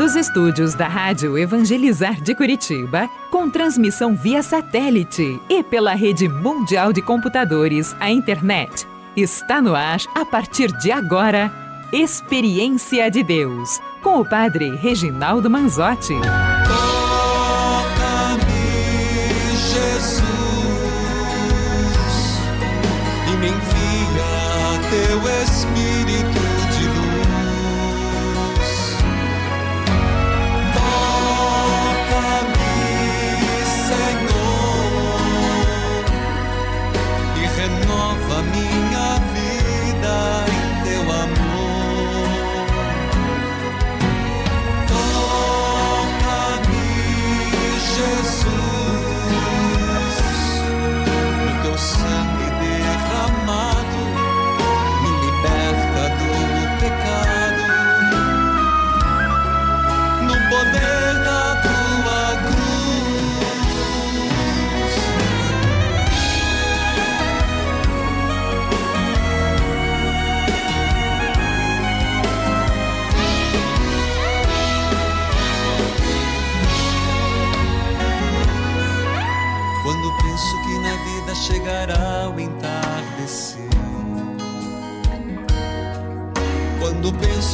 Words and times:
Dos 0.00 0.16
estúdios 0.16 0.74
da 0.74 0.88
Rádio 0.88 1.36
Evangelizar 1.36 2.22
de 2.22 2.34
Curitiba, 2.34 3.06
com 3.30 3.50
transmissão 3.50 4.16
via 4.16 4.42
satélite 4.42 5.38
e 5.46 5.62
pela 5.62 5.92
rede 5.92 6.26
mundial 6.26 6.90
de 6.90 7.02
computadores, 7.02 7.94
a 8.00 8.10
internet. 8.10 8.88
Está 9.14 9.60
no 9.60 9.74
ar, 9.74 10.00
a 10.14 10.24
partir 10.24 10.72
de 10.78 10.90
agora, 10.90 11.52
Experiência 11.92 13.10
de 13.10 13.22
Deus, 13.22 13.78
com 14.02 14.20
o 14.20 14.24
Padre 14.24 14.74
Reginaldo 14.74 15.50
Manzotti. 15.50 16.14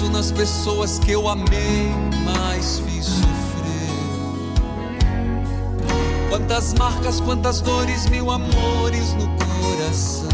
Nas 0.02 0.30
pessoas 0.30 0.98
que 0.98 1.12
eu 1.12 1.26
amei, 1.26 1.90
mas 2.24 2.78
fiz 2.80 3.06
sofrer. 3.06 3.26
Quantas 6.28 6.74
marcas, 6.74 7.20
quantas 7.20 7.60
dores, 7.60 8.06
mil 8.08 8.30
amores 8.30 9.14
no 9.14 9.26
coração. 9.38 10.28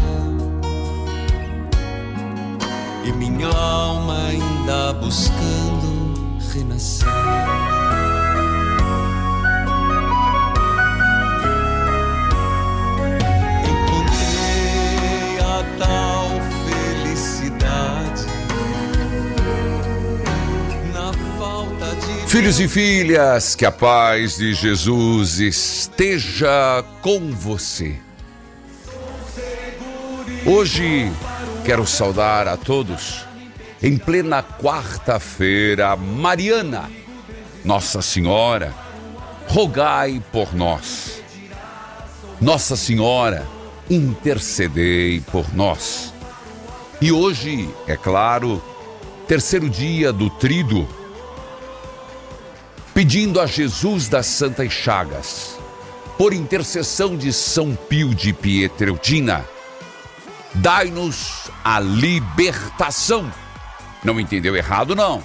E 3.05 3.11
minha 3.13 3.47
alma 3.47 4.27
ainda 4.27 4.93
buscando 4.93 6.37
renascer. 6.53 7.62
Filhos 22.33 22.59
e 22.59 22.67
filhas, 22.67 23.53
que 23.53 23.63
a 23.63 23.71
paz 23.71 24.37
de 24.37 24.55
Jesus 24.55 25.39
esteja 25.39 26.83
com 26.99 27.29
você. 27.29 27.95
Hoje 30.43 31.11
quero 31.63 31.85
saudar 31.85 32.47
a 32.47 32.57
todos, 32.57 33.23
em 33.83 33.97
plena 33.97 34.41
quarta-feira 34.41 35.95
mariana, 35.95 36.89
Nossa 37.63 38.01
Senhora, 38.01 38.73
rogai 39.47 40.19
por 40.31 40.55
nós. 40.55 41.21
Nossa 42.41 42.75
Senhora, 42.75 43.47
intercedei 43.87 45.21
por 45.31 45.53
nós. 45.53 46.11
E 46.99 47.11
hoje, 47.11 47.69
é 47.85 47.95
claro, 47.95 48.59
terceiro 49.27 49.69
dia 49.69 50.11
do 50.11 50.31
Trido, 50.31 51.02
pedindo 52.93 53.41
a 53.41 53.47
Jesus 53.47 54.07
das 54.07 54.27
Santas 54.27 54.71
Chagas, 54.71 55.57
por 56.17 56.31
intercessão 56.31 57.17
de 57.17 57.33
São 57.33 57.75
Pio 57.75 58.13
de 58.13 58.31
Pietreutina, 58.31 59.43
dai-nos 60.53 61.49
a 61.63 61.79
libertação. 61.79 63.31
Não 64.03 64.19
entendeu 64.19 64.55
errado, 64.55 64.95
não. 64.95 65.23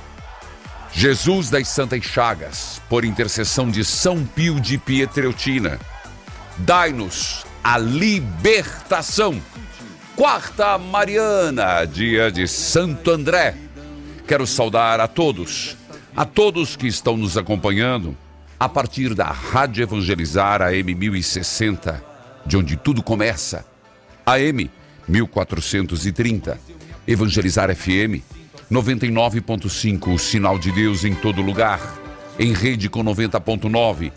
Jesus 0.93 1.51
das 1.51 1.69
Santas 1.69 2.05
Chagas, 2.05 2.81
por 2.89 3.05
intercessão 3.05 3.71
de 3.71 3.85
São 3.85 4.25
Pio 4.25 4.59
de 4.59 4.79
Pietreutina, 4.79 5.79
dai-nos 6.57 7.45
a 7.63 7.77
libertação. 7.77 9.43
Quarta 10.17 10.79
Mariana, 10.79 11.85
dia 11.85 12.33
de 12.33 12.49
Santo 12.49 13.11
André. 13.11 13.55
Quero 14.27 14.47
saudar 14.47 15.01
a 15.01 15.07
todos, 15.07 15.78
a 16.19 16.25
todos 16.25 16.75
que 16.75 16.89
estão 16.89 17.17
nos 17.17 17.37
acompanhando 17.37 18.17
a 18.59 18.69
partir 18.69 19.15
da 19.15 19.27
Rádio 19.27 19.85
Evangelizar 19.85 20.61
AM 20.61 20.93
1060, 20.93 22.05
de 22.45 22.57
onde 22.57 22.77
tudo 22.77 23.05
começa. 23.05 23.65
AM 24.27 24.69
1430, 25.07 26.59
Evangelizar 27.07 27.73
FM 27.73 28.21
99.5, 28.69 30.13
o 30.13 30.19
sinal 30.19 30.59
de 30.59 30.73
Deus 30.73 31.05
em 31.05 31.15
todo 31.15 31.41
lugar. 31.41 31.81
Em 32.37 32.53
rede 32.53 32.91
com 32.91 33.05
90.9, 33.05 34.11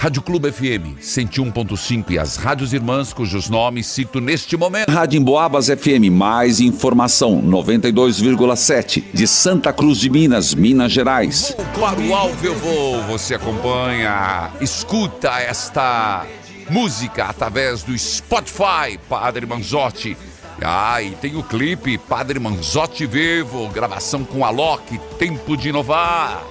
Rádio 0.00 0.22
Clube 0.22 0.52
FM 0.52 0.96
101.5 1.02 2.12
e 2.12 2.20
as 2.20 2.36
rádios 2.36 2.72
irmãs 2.72 3.12
cujos 3.12 3.50
nomes 3.50 3.88
cito 3.88 4.20
neste 4.20 4.56
momento. 4.56 4.88
Rádio 4.92 5.18
Emboabas 5.18 5.66
FM, 5.66 6.08
mais 6.12 6.60
informação, 6.60 7.42
92,7, 7.42 9.02
de 9.12 9.26
Santa 9.26 9.72
Cruz 9.72 9.98
de 9.98 10.08
Minas, 10.08 10.54
Minas 10.54 10.92
Gerais. 10.92 11.52
Claro, 11.74 12.14
Alvo 12.14 12.46
eu 12.46 12.54
vou, 12.54 13.02
você 13.08 13.34
acompanha, 13.34 14.52
escuta 14.60 15.30
esta 15.40 16.24
música 16.70 17.24
através 17.24 17.82
do 17.82 17.98
Spotify, 17.98 18.96
Padre 19.08 19.46
Manzotti. 19.46 20.16
Ah, 20.62 21.02
e 21.02 21.10
tem 21.16 21.34
o 21.34 21.42
clipe 21.42 21.98
Padre 21.98 22.38
Manzotti 22.38 23.04
Vivo, 23.04 23.68
gravação 23.70 24.22
com 24.22 24.44
Alok, 24.44 24.96
Tempo 25.18 25.56
de 25.56 25.70
Inovar. 25.70 26.44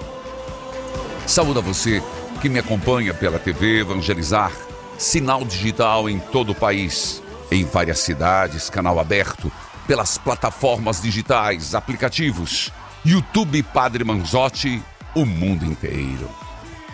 Saúde 1.26 1.60
a 1.60 1.62
você 1.62 2.04
que 2.38 2.50
me 2.50 2.60
acompanha 2.60 3.14
pela 3.14 3.40
TV 3.40 3.80
Evangelizar, 3.80 4.52
sinal 4.98 5.44
digital 5.44 6.10
em 6.10 6.20
todo 6.20 6.52
o 6.52 6.56
país, 6.56 7.22
em 7.52 7.66
várias 7.66 8.00
cidades, 8.00 8.70
canal 8.70 9.00
aberto, 9.00 9.52
pelas 9.88 10.18
plataformas 10.18 11.02
digitais, 11.02 11.74
aplicativos, 11.74 12.72
YouTube 13.06 13.64
Padre 13.64 14.04
Manzotti, 14.04 14.82
o 15.16 15.26
mundo 15.26 15.66
inteiro. 15.66 16.30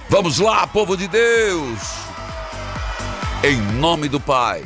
Vamos 0.10 0.40
lá, 0.40 0.66
povo 0.68 0.96
de 0.96 1.08
Deus! 1.08 1.80
Em 3.44 3.58
nome 3.80 4.08
do 4.08 4.20
Pai, 4.20 4.64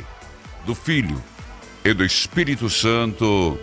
do 0.64 0.74
Filho 0.74 1.22
e 1.84 1.92
do 1.92 2.04
Espírito 2.04 2.70
Santo. 2.70 3.58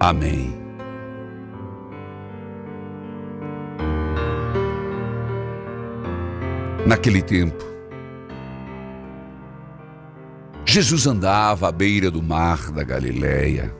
Amém. 0.00 0.65
Naquele 6.86 7.20
tempo, 7.20 7.64
Jesus 10.64 11.04
andava 11.04 11.68
à 11.68 11.72
beira 11.72 12.12
do 12.12 12.22
mar 12.22 12.70
da 12.70 12.84
Galileia. 12.84 13.74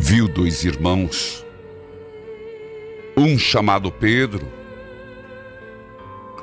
Viu 0.00 0.26
dois 0.26 0.64
irmãos, 0.64 1.46
um 3.16 3.38
chamado 3.38 3.92
Pedro, 3.92 4.48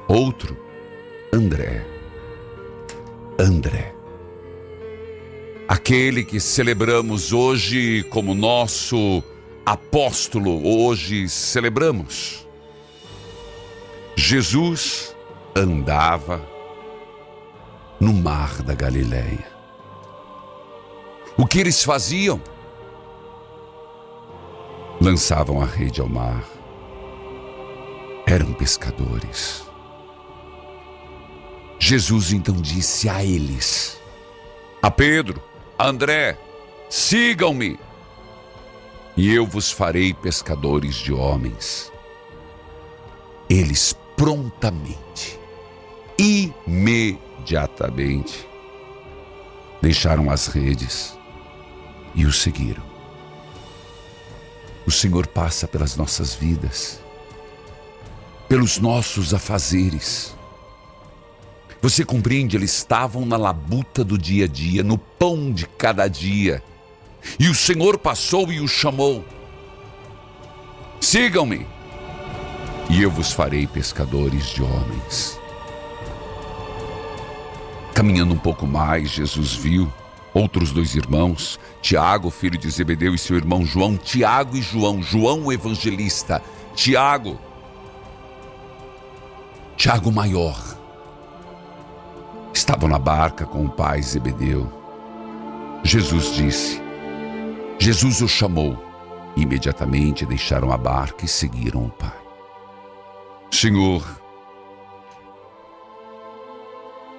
outro 0.07 0.57
André. 1.33 1.85
André. 3.37 3.93
Aquele 5.67 6.23
que 6.23 6.39
celebramos 6.39 7.33
hoje 7.33 8.03
como 8.09 8.33
nosso 8.33 9.21
apóstolo, 9.65 10.65
hoje 10.65 11.27
celebramos. 11.27 12.42
Jesus 14.25 15.13
andava 15.53 16.41
no 17.99 18.13
mar 18.13 18.63
da 18.63 18.73
Galileia. 18.73 19.45
O 21.35 21.45
que 21.45 21.59
eles 21.59 21.83
faziam? 21.83 22.41
Lançavam 25.01 25.61
a 25.61 25.65
rede 25.65 25.99
ao 25.99 26.07
mar 26.07 26.41
eram 28.25 28.53
pescadores. 28.53 29.67
Jesus 31.77 32.31
então 32.31 32.55
disse 32.55 33.09
a 33.09 33.25
eles, 33.25 34.01
a 34.81 34.89
Pedro, 34.89 35.43
a 35.77 35.85
André, 35.85 36.37
sigam-me, 36.89 37.77
e 39.17 39.33
eu 39.33 39.45
vos 39.45 39.69
farei 39.69 40.13
pescadores 40.13 40.95
de 40.95 41.11
homens. 41.11 41.91
Eles 43.49 43.93
prontamente, 44.23 45.37
imediatamente, 46.17 48.47
deixaram 49.81 50.31
as 50.31 50.47
redes 50.47 51.13
e 52.15 52.25
o 52.25 52.31
seguiram. 52.31 52.81
O 54.87 54.91
Senhor 54.91 55.27
passa 55.27 55.67
pelas 55.67 55.97
nossas 55.97 56.33
vidas, 56.33 57.01
pelos 58.47 58.79
nossos 58.79 59.33
afazeres. 59.33 60.33
Você 61.81 62.05
compreende? 62.05 62.55
Eles 62.55 62.77
estavam 62.77 63.25
na 63.25 63.35
labuta 63.35 64.05
do 64.05 64.17
dia 64.17 64.45
a 64.45 64.47
dia, 64.47 64.83
no 64.83 64.97
pão 64.97 65.51
de 65.51 65.67
cada 65.67 66.07
dia. 66.07 66.63
E 67.37 67.49
o 67.49 67.55
Senhor 67.55 67.97
passou 67.97 68.49
e 68.53 68.61
os 68.61 68.71
chamou: 68.71 69.25
Sigam-me, 71.01 71.67
e 72.89 73.01
eu 73.01 73.09
vos 73.09 73.31
farei 73.31 73.65
pescadores 73.67 74.47
de 74.47 74.63
homens. 74.63 75.39
Caminhando 77.93 78.33
um 78.33 78.37
pouco 78.37 78.65
mais, 78.65 79.09
Jesus 79.09 79.53
viu 79.53 79.91
outros 80.33 80.71
dois 80.71 80.95
irmãos, 80.95 81.59
Tiago, 81.81 82.29
filho 82.29 82.57
de 82.57 82.69
Zebedeu, 82.69 83.13
e 83.13 83.17
seu 83.17 83.35
irmão 83.35 83.65
João, 83.65 83.95
Tiago 83.95 84.57
e 84.57 84.61
João, 84.61 85.01
João 85.01 85.45
o 85.45 85.53
evangelista, 85.53 86.41
Tiago, 86.75 87.37
Tiago 89.77 90.11
maior, 90.11 90.57
estavam 92.53 92.89
na 92.89 92.99
barca 92.99 93.45
com 93.45 93.65
o 93.65 93.69
pai 93.69 94.01
Zebedeu. 94.01 94.71
Jesus 95.83 96.33
disse: 96.33 96.81
Jesus 97.79 98.21
o 98.21 98.27
chamou. 98.27 98.91
Imediatamente 99.35 100.27
deixaram 100.27 100.71
a 100.71 100.77
barca 100.77 101.25
e 101.25 101.27
seguiram 101.27 101.85
o 101.85 101.89
pai. 101.89 102.22
Senhor, 103.53 104.03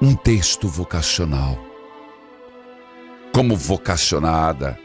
um 0.03 0.17
texto 0.17 0.67
vocacional. 0.67 1.57
Como 3.33 3.57
vocacionada 3.57 4.77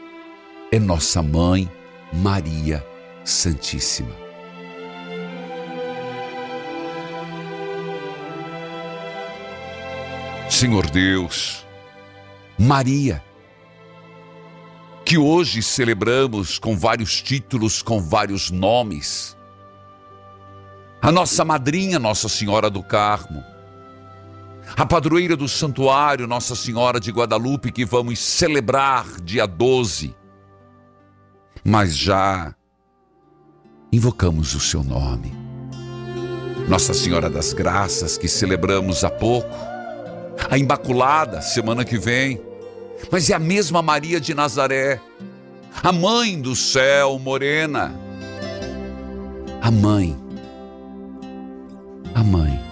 é 0.70 0.78
nossa 0.78 1.20
mãe 1.20 1.68
Maria 2.12 2.86
Santíssima. 3.24 4.14
Senhor 10.48 10.88
Deus, 10.88 11.66
Maria, 12.56 13.22
que 15.04 15.18
hoje 15.18 15.62
celebramos 15.64 16.60
com 16.60 16.78
vários 16.78 17.20
títulos, 17.20 17.82
com 17.82 18.00
vários 18.00 18.52
nomes. 18.52 19.36
A 21.02 21.10
nossa 21.10 21.44
madrinha, 21.44 21.98
Nossa 21.98 22.28
Senhora 22.28 22.68
do 22.68 22.82
Carmo, 22.82 23.42
a 24.76 24.86
padroeira 24.86 25.36
do 25.36 25.48
santuário 25.48 26.26
Nossa 26.26 26.54
Senhora 26.54 27.00
de 27.00 27.10
Guadalupe, 27.10 27.72
que 27.72 27.84
vamos 27.84 28.18
celebrar 28.18 29.04
dia 29.22 29.46
12. 29.46 30.14
Mas 31.64 31.96
já 31.96 32.54
invocamos 33.92 34.54
o 34.54 34.60
seu 34.60 34.84
nome. 34.84 35.34
Nossa 36.68 36.94
Senhora 36.94 37.28
das 37.28 37.52
Graças, 37.52 38.16
que 38.16 38.28
celebramos 38.28 39.02
há 39.02 39.10
pouco. 39.10 39.48
A 40.50 40.56
Imaculada, 40.56 41.42
semana 41.42 41.84
que 41.84 41.98
vem. 41.98 42.40
Mas 43.10 43.28
é 43.28 43.34
a 43.34 43.38
mesma 43.38 43.82
Maria 43.82 44.20
de 44.20 44.34
Nazaré, 44.34 45.00
a 45.82 45.90
mãe 45.90 46.40
do 46.40 46.54
céu, 46.54 47.18
morena. 47.18 47.92
A 49.60 49.70
mãe. 49.70 50.29
A 52.14 52.22
mãe 52.22 52.70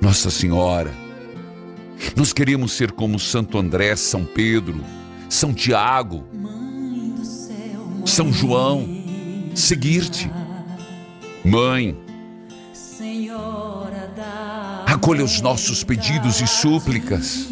nossa 0.00 0.30
Senhora. 0.30 0.92
Nós 2.16 2.32
queremos 2.32 2.72
ser 2.72 2.92
como 2.92 3.18
Santo 3.18 3.58
André, 3.58 3.94
São 3.96 4.24
Pedro, 4.24 4.84
São 5.28 5.52
Tiago, 5.52 6.24
São 8.06 8.32
João, 8.32 8.88
seguir-te. 9.54 10.30
Mãe, 11.44 11.96
acolha 14.86 15.24
os 15.24 15.40
nossos 15.40 15.82
pedidos 15.82 16.40
e 16.40 16.46
súplicas. 16.46 17.48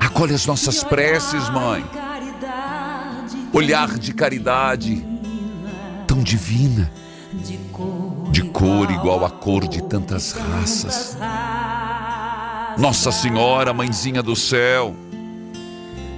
Acolha 0.00 0.34
as 0.34 0.46
nossas 0.46 0.82
preces, 0.82 1.48
mãe. 1.50 1.84
Olhar 3.52 3.98
de 3.98 4.14
caridade 4.14 5.06
tão 6.06 6.22
divina 6.22 6.90
de 8.32 8.42
cor 8.44 8.90
igual 8.90 9.24
à 9.26 9.30
cor 9.30 9.68
de 9.68 9.82
tantas 9.82 10.32
raças. 10.32 11.16
Nossa 12.78 13.12
Senhora, 13.12 13.74
Mãezinha 13.74 14.22
do 14.22 14.34
Céu, 14.34 14.94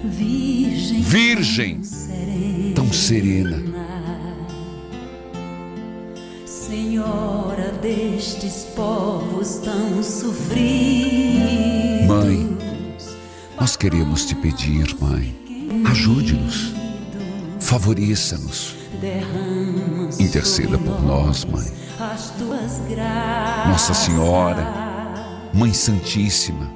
Virgem, 0.04 1.80
tão 2.74 2.92
serena. 2.92 3.60
Senhora 6.46 7.72
destes 7.82 8.68
povos 8.76 9.56
tão 9.56 10.00
sofridos. 10.02 11.44
Mãe, 12.06 12.56
nós 13.60 13.76
queremos 13.76 14.24
te 14.24 14.36
pedir, 14.36 14.94
Mãe, 15.00 15.34
ajude-nos, 15.90 16.72
favoreça-nos, 17.58 18.76
interceda 20.18 20.78
por 20.78 21.02
nós, 21.02 21.44
Mãe. 21.44 21.66
Nossa 23.68 23.94
Senhora, 23.94 24.66
Mãe 25.52 25.72
Santíssima, 25.72 26.70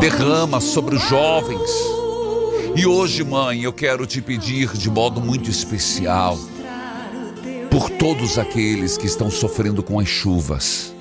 derrama 0.00 0.60
sobre 0.60 0.96
os 0.96 1.02
jovens. 1.02 1.70
E 2.76 2.86
hoje, 2.86 3.22
mãe, 3.22 3.62
eu 3.62 3.72
quero 3.72 4.06
te 4.06 4.20
pedir 4.20 4.72
de 4.72 4.90
modo 4.90 5.20
muito 5.20 5.50
especial 5.50 6.38
por 7.70 7.90
todos 7.90 8.38
aqueles 8.38 8.96
que 8.96 9.06
estão 9.06 9.30
sofrendo 9.30 9.82
com 9.82 9.98
as 9.98 10.08
chuvas, 10.08 10.94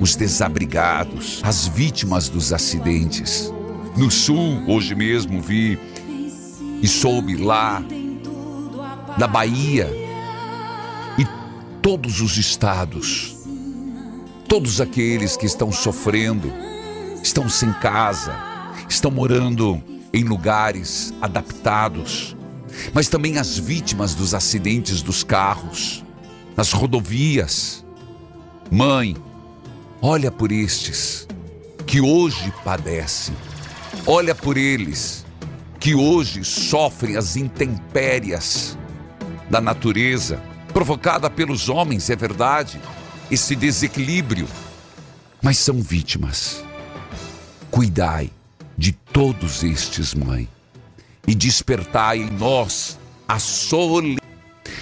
os 0.00 0.14
desabrigados, 0.14 1.40
as 1.42 1.66
vítimas 1.66 2.28
dos 2.28 2.52
acidentes. 2.52 3.52
No 3.96 4.10
sul, 4.10 4.62
hoje 4.66 4.94
mesmo 4.94 5.40
vi 5.40 5.78
e 6.82 6.86
soube 6.86 7.36
lá 7.36 7.82
da 9.18 9.26
Bahia 9.26 10.04
todos 11.84 12.22
os 12.22 12.38
estados, 12.38 13.36
todos 14.48 14.80
aqueles 14.80 15.36
que 15.36 15.44
estão 15.44 15.70
sofrendo, 15.70 16.50
estão 17.22 17.46
sem 17.46 17.70
casa, 17.74 18.34
estão 18.88 19.10
morando 19.10 19.82
em 20.10 20.24
lugares 20.24 21.12
adaptados, 21.20 22.34
mas 22.94 23.10
também 23.10 23.36
as 23.36 23.58
vítimas 23.58 24.14
dos 24.14 24.32
acidentes 24.32 25.02
dos 25.02 25.22
carros, 25.22 26.02
nas 26.56 26.72
rodovias. 26.72 27.84
Mãe, 28.70 29.14
olha 30.00 30.30
por 30.30 30.50
estes 30.50 31.28
que 31.86 32.00
hoje 32.00 32.50
padecem, 32.64 33.36
olha 34.06 34.34
por 34.34 34.56
eles 34.56 35.26
que 35.78 35.94
hoje 35.94 36.42
sofrem 36.44 37.18
as 37.18 37.36
intempéries 37.36 38.78
da 39.54 39.60
natureza 39.60 40.42
provocada 40.72 41.30
pelos 41.30 41.68
homens, 41.68 42.10
é 42.10 42.16
verdade, 42.16 42.80
esse 43.30 43.54
desequilíbrio, 43.54 44.48
mas 45.40 45.58
são 45.58 45.80
vítimas. 45.80 46.64
Cuidai 47.70 48.32
de 48.76 48.90
todos 48.90 49.62
estes, 49.62 50.12
mãe, 50.12 50.48
e 51.24 51.36
despertai 51.36 52.18
em 52.18 52.30
nós 52.30 52.98
a 53.28 53.38
solidão. 53.38 54.18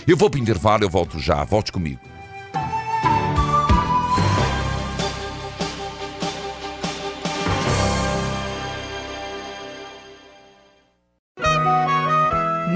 Eu 0.06 0.16
vou 0.16 0.30
para 0.30 0.38
o 0.38 0.42
intervalo, 0.42 0.84
eu 0.84 0.88
volto 0.88 1.18
já, 1.18 1.44
volte 1.44 1.70
comigo. 1.70 2.00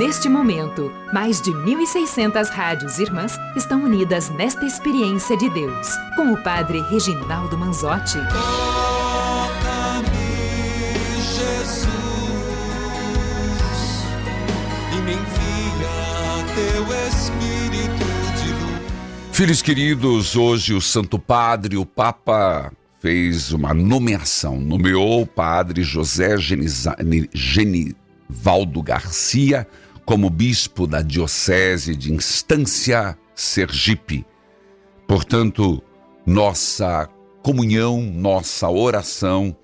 Neste 0.06 0.28
momento, 0.28 0.92
mais 1.12 1.42
de 1.42 1.50
1.600 1.50 2.48
rádios 2.50 3.00
irmãs 3.00 3.36
estão 3.56 3.82
unidas 3.82 4.30
nesta 4.30 4.64
experiência 4.64 5.36
de 5.36 5.50
Deus, 5.50 5.88
com 6.14 6.32
o 6.32 6.40
Padre 6.44 6.80
Reginaldo 6.82 7.58
Manzotti. 7.58 8.16
Toca-me, 8.18 10.06
Jesus, 11.34 11.88
e 14.92 14.96
me 15.02 15.14
envia 15.14 16.46
teu 16.54 16.84
Espírito. 17.08 18.06
Filhos 19.32 19.60
queridos, 19.60 20.36
hoje 20.36 20.72
o 20.72 20.80
Santo 20.80 21.18
Padre, 21.18 21.76
o 21.76 21.84
Papa, 21.84 22.72
fez 23.00 23.50
uma 23.50 23.74
nomeação, 23.74 24.60
nomeou 24.60 25.22
o 25.22 25.26
Padre 25.26 25.82
José 25.82 26.36
Geniza- 26.38 26.94
Genivaldo 27.34 28.80
Garcia 28.80 29.66
como 30.06 30.30
bispo 30.30 30.86
da 30.86 31.02
Diocese 31.02 31.96
de 31.96 32.12
Instância 32.12 33.18
Sergipe. 33.34 34.24
Portanto, 35.08 35.82
nossa 36.24 37.08
comunhão, 37.42 38.00
nossa 38.00 38.70
oração, 38.70 39.54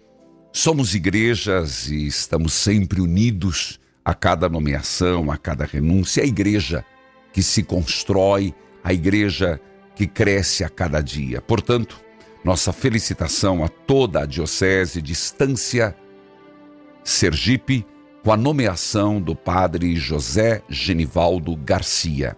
somos 0.52 0.96
igrejas 0.96 1.86
e 1.88 2.08
estamos 2.08 2.52
sempre 2.54 3.00
unidos 3.00 3.78
a 4.04 4.14
cada 4.14 4.48
nomeação, 4.48 5.30
a 5.30 5.36
cada 5.36 5.64
renúncia, 5.64 6.24
a 6.24 6.26
igreja 6.26 6.84
que 7.32 7.42
se 7.42 7.62
constrói, 7.62 8.52
a 8.82 8.92
igreja 8.92 9.60
que 9.94 10.08
cresce 10.08 10.64
a 10.64 10.68
cada 10.68 11.00
dia. 11.00 11.40
Portanto, 11.40 12.00
nossa 12.44 12.72
felicitação 12.72 13.62
a 13.62 13.68
toda 13.68 14.22
a 14.22 14.26
Diocese 14.26 15.00
de 15.00 15.12
Estância 15.12 15.96
Sergipe 17.04 17.86
com 18.22 18.32
a 18.32 18.36
nomeação 18.36 19.20
do 19.20 19.34
padre 19.34 19.96
José 19.96 20.62
Genivaldo 20.68 21.56
Garcia. 21.56 22.36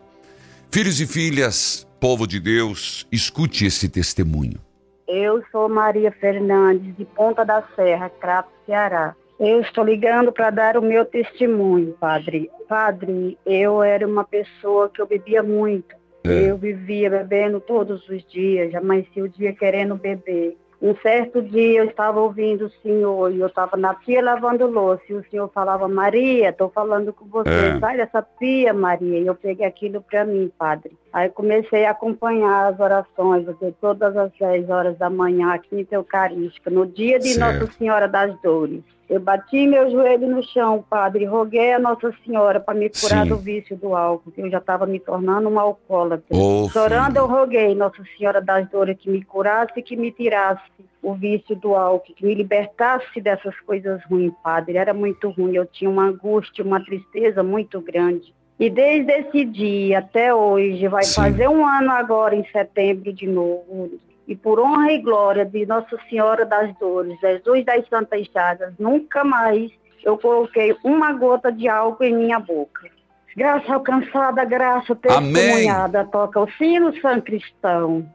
Filhos 0.70 0.98
e 0.98 1.06
filhas, 1.06 1.86
povo 2.00 2.26
de 2.26 2.40
Deus, 2.40 3.06
escute 3.12 3.66
esse 3.66 3.88
testemunho. 3.88 4.58
Eu 5.06 5.42
sou 5.52 5.68
Maria 5.68 6.10
Fernandes, 6.10 6.96
de 6.96 7.04
Ponta 7.04 7.44
da 7.44 7.62
Serra, 7.76 8.08
Crato, 8.08 8.48
Ceará. 8.64 9.14
Eu 9.38 9.60
estou 9.60 9.84
ligando 9.84 10.32
para 10.32 10.48
dar 10.48 10.78
o 10.78 10.82
meu 10.82 11.04
testemunho, 11.04 11.92
padre. 12.00 12.50
Padre, 12.66 13.36
eu 13.44 13.82
era 13.82 14.06
uma 14.06 14.24
pessoa 14.24 14.88
que 14.88 15.02
eu 15.02 15.06
bebia 15.06 15.42
muito. 15.42 15.94
É. 16.24 16.50
Eu 16.50 16.56
vivia 16.56 17.10
bebendo 17.10 17.60
todos 17.60 18.08
os 18.08 18.24
dias, 18.26 18.74
amanhecia 18.74 19.22
o 19.22 19.28
dia 19.28 19.52
querendo 19.52 19.94
beber. 19.94 20.56
Um 20.84 20.94
certo 20.96 21.40
dia 21.40 21.78
eu 21.80 21.86
estava 21.86 22.20
ouvindo 22.20 22.66
o 22.66 22.70
senhor 22.82 23.32
e 23.32 23.40
eu 23.40 23.46
estava 23.46 23.74
na 23.74 23.94
pia 23.94 24.22
lavando 24.22 24.66
louça 24.66 25.02
e 25.08 25.14
o 25.14 25.24
senhor 25.30 25.48
falava, 25.48 25.88
Maria, 25.88 26.50
estou 26.50 26.68
falando 26.68 27.10
com 27.10 27.24
você, 27.24 27.48
É. 27.48 27.80
sai 27.80 27.96
dessa 27.96 28.20
pia, 28.20 28.74
Maria. 28.74 29.18
E 29.18 29.26
eu 29.26 29.34
peguei 29.34 29.64
aquilo 29.64 30.02
para 30.02 30.26
mim, 30.26 30.52
padre. 30.58 30.92
Aí 31.10 31.30
comecei 31.30 31.86
a 31.86 31.92
acompanhar 31.92 32.66
as 32.70 32.78
orações, 32.78 33.46
de 33.46 33.72
todas 33.80 34.14
as 34.14 34.30
10 34.38 34.68
horas 34.68 34.98
da 34.98 35.08
manhã, 35.08 35.54
a 35.54 35.58
quinta 35.58 35.94
eucarística, 35.94 36.68
no 36.68 36.84
dia 36.86 37.18
de 37.18 37.30
Certo. 37.30 37.60
Nossa 37.60 37.72
Senhora 37.72 38.06
das 38.06 38.38
Dores. 38.42 38.82
Eu 39.08 39.20
bati 39.20 39.66
meu 39.66 39.90
joelho 39.90 40.28
no 40.28 40.42
chão, 40.42 40.84
padre, 40.88 41.24
roguei 41.26 41.74
a 41.74 41.78
Nossa 41.78 42.12
Senhora 42.24 42.58
para 42.58 42.74
me 42.74 42.88
curar 42.88 43.24
Sim. 43.24 43.28
do 43.28 43.36
vício 43.36 43.76
do 43.76 43.94
álcool, 43.94 44.30
que 44.30 44.40
eu 44.40 44.50
já 44.50 44.58
estava 44.58 44.86
me 44.86 44.98
tornando 44.98 45.48
uma 45.48 45.62
alcoólatra. 45.62 46.24
Ô, 46.30 46.68
Chorando, 46.70 47.12
filho. 47.12 47.18
eu 47.18 47.26
roguei 47.26 47.74
Nossa 47.74 48.02
Senhora 48.16 48.40
das 48.40 48.68
Dores 48.70 48.96
que 48.98 49.10
me 49.10 49.22
curasse 49.22 49.82
que 49.82 49.94
me 49.94 50.10
tirasse 50.10 50.62
o 51.02 51.12
vício 51.12 51.54
do 51.54 51.74
álcool, 51.74 52.14
que 52.14 52.24
me 52.24 52.34
libertasse 52.34 53.20
dessas 53.20 53.54
coisas 53.60 54.02
ruins, 54.04 54.32
padre. 54.42 54.78
Era 54.78 54.94
muito 54.94 55.28
ruim, 55.30 55.54
eu 55.54 55.66
tinha 55.66 55.90
uma 55.90 56.06
angústia, 56.06 56.64
uma 56.64 56.82
tristeza 56.82 57.42
muito 57.42 57.80
grande. 57.82 58.34
E 58.58 58.70
desde 58.70 59.12
esse 59.12 59.44
dia 59.44 59.98
até 59.98 60.34
hoje, 60.34 60.88
vai 60.88 61.02
Sim. 61.02 61.14
fazer 61.22 61.48
um 61.48 61.66
ano 61.66 61.90
agora, 61.90 62.34
em 62.34 62.46
setembro 62.50 63.12
de 63.12 63.26
novo. 63.26 63.90
E 64.26 64.34
por 64.34 64.58
honra 64.58 64.92
e 64.92 65.02
glória 65.02 65.44
de 65.44 65.66
Nossa 65.66 65.98
Senhora 66.08 66.46
das 66.46 66.74
Dores, 66.78 67.18
Jesus 67.20 67.64
das 67.64 67.86
Santas 67.88 68.26
Chagas, 68.32 68.72
nunca 68.78 69.22
mais 69.22 69.70
eu 70.02 70.18
coloquei 70.18 70.76
uma 70.82 71.12
gota 71.12 71.50
de 71.50 71.68
álcool 71.68 72.04
em 72.04 72.14
minha 72.14 72.38
boca. 72.38 72.88
Graça 73.36 73.74
alcançada, 73.74 74.44
graça 74.44 74.96
Amém. 75.08 75.32
testemunhada, 75.32 76.04
toca 76.04 76.40
o 76.40 76.48
sino, 76.52 76.94
São 77.00 77.20
Cristão. 77.20 78.06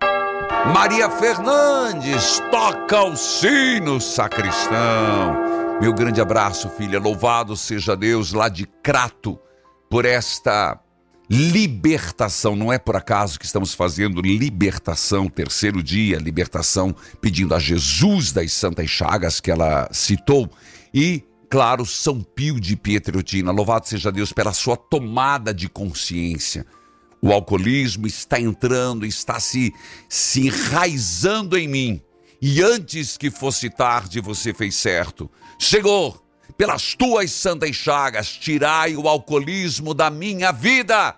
Maria 0.74 1.10
Fernandes, 1.10 2.40
toca 2.52 3.04
o 3.04 3.16
sino, 3.16 4.00
sacristão. 4.00 5.36
Meu 5.82 5.94
grande 5.94 6.22
abraço, 6.22 6.70
filha. 6.70 7.00
Louvado 7.00 7.56
seja 7.56 7.96
Deus 7.96 8.34
lá 8.34 8.50
de 8.50 8.66
Crato 8.66 9.40
por 9.90 10.06
esta 10.06 10.80
libertação. 11.30 12.56
Não 12.56 12.74
é 12.74 12.80
por 12.80 12.96
acaso 12.96 13.40
que 13.40 13.46
estamos 13.46 13.74
fazendo 13.74 14.22
libertação, 14.22 15.30
terceiro 15.30 15.84
dia, 15.84 16.18
libertação, 16.18 16.96
pedindo 17.22 17.54
a 17.54 17.60
Jesus 17.60 18.32
das 18.32 18.52
Santas 18.52 18.90
Chagas 18.90 19.40
que 19.40 19.52
ela 19.52 19.88
citou. 19.92 20.50
E, 20.94 21.24
claro, 21.50 21.86
São 21.86 22.22
Pio 22.22 22.60
de 22.60 22.76
Pietreutina. 22.76 23.52
Louvado 23.52 23.88
seja 23.88 24.12
Deus 24.12 24.34
pela 24.34 24.54
sua 24.54 24.76
tomada 24.76 25.54
de 25.54 25.70
consciência. 25.70 26.66
O 27.22 27.32
alcoolismo 27.32 28.08
está 28.08 28.40
entrando, 28.40 29.06
está 29.06 29.40
se, 29.40 29.74
se 30.08 30.48
enraizando 30.48 31.58
em 31.58 31.68
mim. 31.68 32.02
E 32.42 32.62
antes 32.62 33.18
que 33.18 33.30
fosse 33.30 33.70
tarde, 33.70 34.22
você 34.22 34.54
fez 34.54 34.76
certo. 34.76 35.30
Chegou! 35.60 36.29
Pelas 36.60 36.94
tuas 36.94 37.32
santas 37.32 37.74
chagas, 37.74 38.34
tirai 38.34 38.94
o 38.98 39.08
alcoolismo 39.08 39.94
da 39.94 40.10
minha 40.10 40.52
vida. 40.52 41.16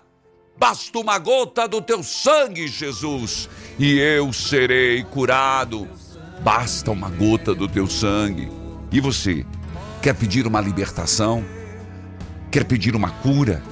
Basta 0.55 1.00
uma 1.00 1.17
gota 1.17 1.67
do 1.67 1.81
teu 1.81 2.03
sangue, 2.03 2.67
Jesus, 2.67 3.50
e 3.79 3.98
eu 3.98 4.31
serei 4.31 5.03
curado. 5.03 5.89
Basta 6.43 6.91
uma 6.91 7.10
gota 7.10 7.55
do 7.55 7.67
teu 7.67 7.88
sangue. 7.88 8.51
E 8.91 9.00
você, 9.00 9.43
quer 10.00 10.13
pedir 10.13 10.45
uma 10.45 10.62
libertação? 10.62 11.43
Quer 12.51 12.63
pedir 12.63 12.95
uma 12.95 13.10
cura? 13.10 13.63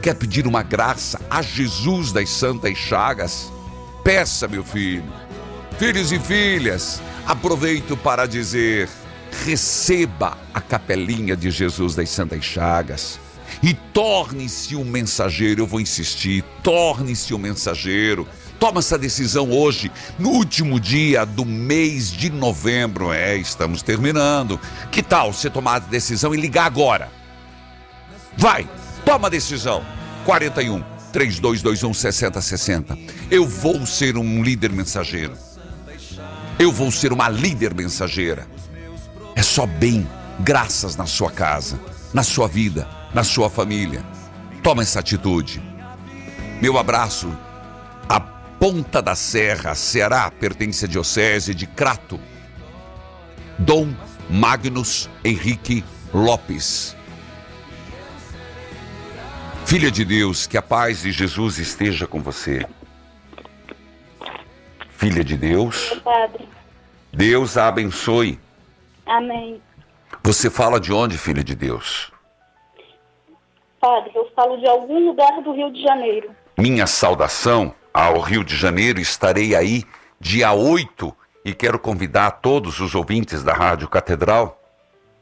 Quer 0.00 0.14
pedir 0.14 0.46
uma 0.46 0.62
graça 0.62 1.20
a 1.28 1.42
Jesus 1.42 2.10
das 2.10 2.30
Santas 2.30 2.78
Chagas? 2.78 3.52
Peça, 4.02 4.48
meu 4.48 4.64
filho. 4.64 5.12
Filhos 5.78 6.10
e 6.10 6.18
filhas, 6.18 7.02
aproveito 7.26 7.98
para 7.98 8.24
dizer: 8.24 8.88
receba 9.44 10.36
a 10.52 10.60
capelinha 10.60 11.36
de 11.36 11.50
Jesus 11.50 11.94
das 11.94 12.10
Santas 12.10 12.44
Chagas 12.44 13.18
e 13.62 13.74
torne-se 13.74 14.76
um 14.76 14.84
mensageiro. 14.84 15.62
Eu 15.62 15.66
vou 15.66 15.80
insistir: 15.80 16.44
torne-se 16.62 17.34
um 17.34 17.38
mensageiro. 17.38 18.26
Toma 18.58 18.78
essa 18.78 18.96
decisão 18.96 19.50
hoje, 19.50 19.90
no 20.20 20.30
último 20.30 20.78
dia 20.78 21.24
do 21.24 21.44
mês 21.44 22.12
de 22.12 22.30
novembro. 22.30 23.12
É, 23.12 23.36
estamos 23.36 23.82
terminando. 23.82 24.60
Que 24.90 25.02
tal 25.02 25.32
você 25.32 25.50
tomar 25.50 25.74
a 25.74 25.78
decisão 25.80 26.32
e 26.32 26.40
ligar 26.40 26.66
agora? 26.66 27.10
Vai, 28.36 28.68
toma 29.04 29.26
a 29.26 29.30
decisão. 29.30 29.84
41 30.24 30.80
3221 31.12 31.92
6060. 31.92 32.98
Eu 33.28 33.46
vou 33.46 33.84
ser 33.84 34.16
um 34.16 34.42
líder 34.44 34.70
mensageiro. 34.70 35.36
Eu 36.56 36.70
vou 36.70 36.92
ser 36.92 37.12
uma 37.12 37.28
líder 37.28 37.74
mensageira. 37.74 38.46
É 39.34 39.42
só 39.42 39.66
bem, 39.66 40.08
graças 40.40 40.96
na 40.96 41.06
sua 41.06 41.30
casa, 41.30 41.80
na 42.12 42.22
sua 42.22 42.46
vida, 42.46 42.88
na 43.14 43.24
sua 43.24 43.48
família. 43.48 44.04
Toma 44.62 44.82
essa 44.82 45.00
atitude. 45.00 45.62
Meu 46.60 46.78
abraço. 46.78 47.30
A 48.08 48.20
Ponta 48.20 49.02
da 49.02 49.16
Serra, 49.16 49.74
Ceará, 49.74 50.30
pertence 50.30 50.84
à 50.84 50.88
Diocese 50.88 51.54
de 51.54 51.66
Crato. 51.66 52.20
Dom 53.58 53.92
Magnus 54.30 55.10
Henrique 55.24 55.84
Lopes. 56.14 56.96
Filha 59.66 59.90
de 59.90 60.04
Deus, 60.04 60.46
que 60.46 60.56
a 60.56 60.62
paz 60.62 61.02
de 61.02 61.10
Jesus 61.10 61.58
esteja 61.58 62.06
com 62.06 62.20
você. 62.20 62.66
Filha 64.90 65.24
de 65.24 65.36
Deus, 65.36 66.00
Padre, 66.04 66.48
Deus 67.12 67.56
a 67.56 67.66
abençoe. 67.68 68.38
Amém. 69.06 69.60
Você 70.22 70.50
fala 70.50 70.78
de 70.78 70.92
onde, 70.92 71.16
filha 71.18 71.42
de 71.42 71.54
Deus? 71.54 72.12
Padre, 73.80 74.12
eu 74.14 74.30
falo 74.36 74.56
de 74.58 74.66
algum 74.68 75.06
lugar 75.08 75.42
do 75.42 75.52
Rio 75.52 75.72
de 75.72 75.82
Janeiro. 75.82 76.30
Minha 76.56 76.86
saudação 76.86 77.74
ao 77.92 78.20
Rio 78.20 78.44
de 78.44 78.54
Janeiro. 78.56 79.00
Estarei 79.00 79.54
aí 79.56 79.84
dia 80.20 80.52
8 80.52 81.14
e 81.44 81.52
quero 81.52 81.78
convidar 81.78 82.30
todos 82.32 82.78
os 82.78 82.94
ouvintes 82.94 83.42
da 83.42 83.52
Rádio 83.52 83.88
Catedral 83.88 84.60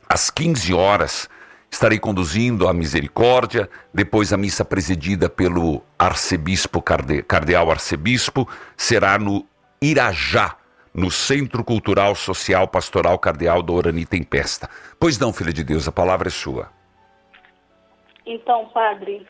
às 0.08 0.28
15 0.28 0.74
horas. 0.74 1.28
Estarei 1.70 1.98
conduzindo 2.00 2.68
a 2.68 2.74
misericórdia, 2.74 3.70
depois 3.94 4.32
a 4.32 4.36
missa 4.36 4.64
presidida 4.64 5.28
pelo 5.30 5.82
arcebispo, 5.96 6.82
carde- 6.82 7.22
cardeal 7.22 7.70
arcebispo, 7.70 8.46
será 8.76 9.18
no 9.18 9.46
Irajá, 9.80 10.56
no 10.92 11.10
Centro 11.10 11.62
Cultural 11.64 12.14
Social 12.14 12.66
Pastoral 12.68 13.18
Cardeal 13.18 13.62
Dorani 13.62 14.04
Tempesta. 14.04 14.68
Pois 14.98 15.18
não, 15.18 15.32
filha 15.32 15.52
de 15.52 15.62
Deus, 15.64 15.86
a 15.86 15.92
palavra 15.92 16.28
é 16.28 16.30
sua. 16.30 16.68
Então, 18.26 18.68
Padre, 18.68 19.26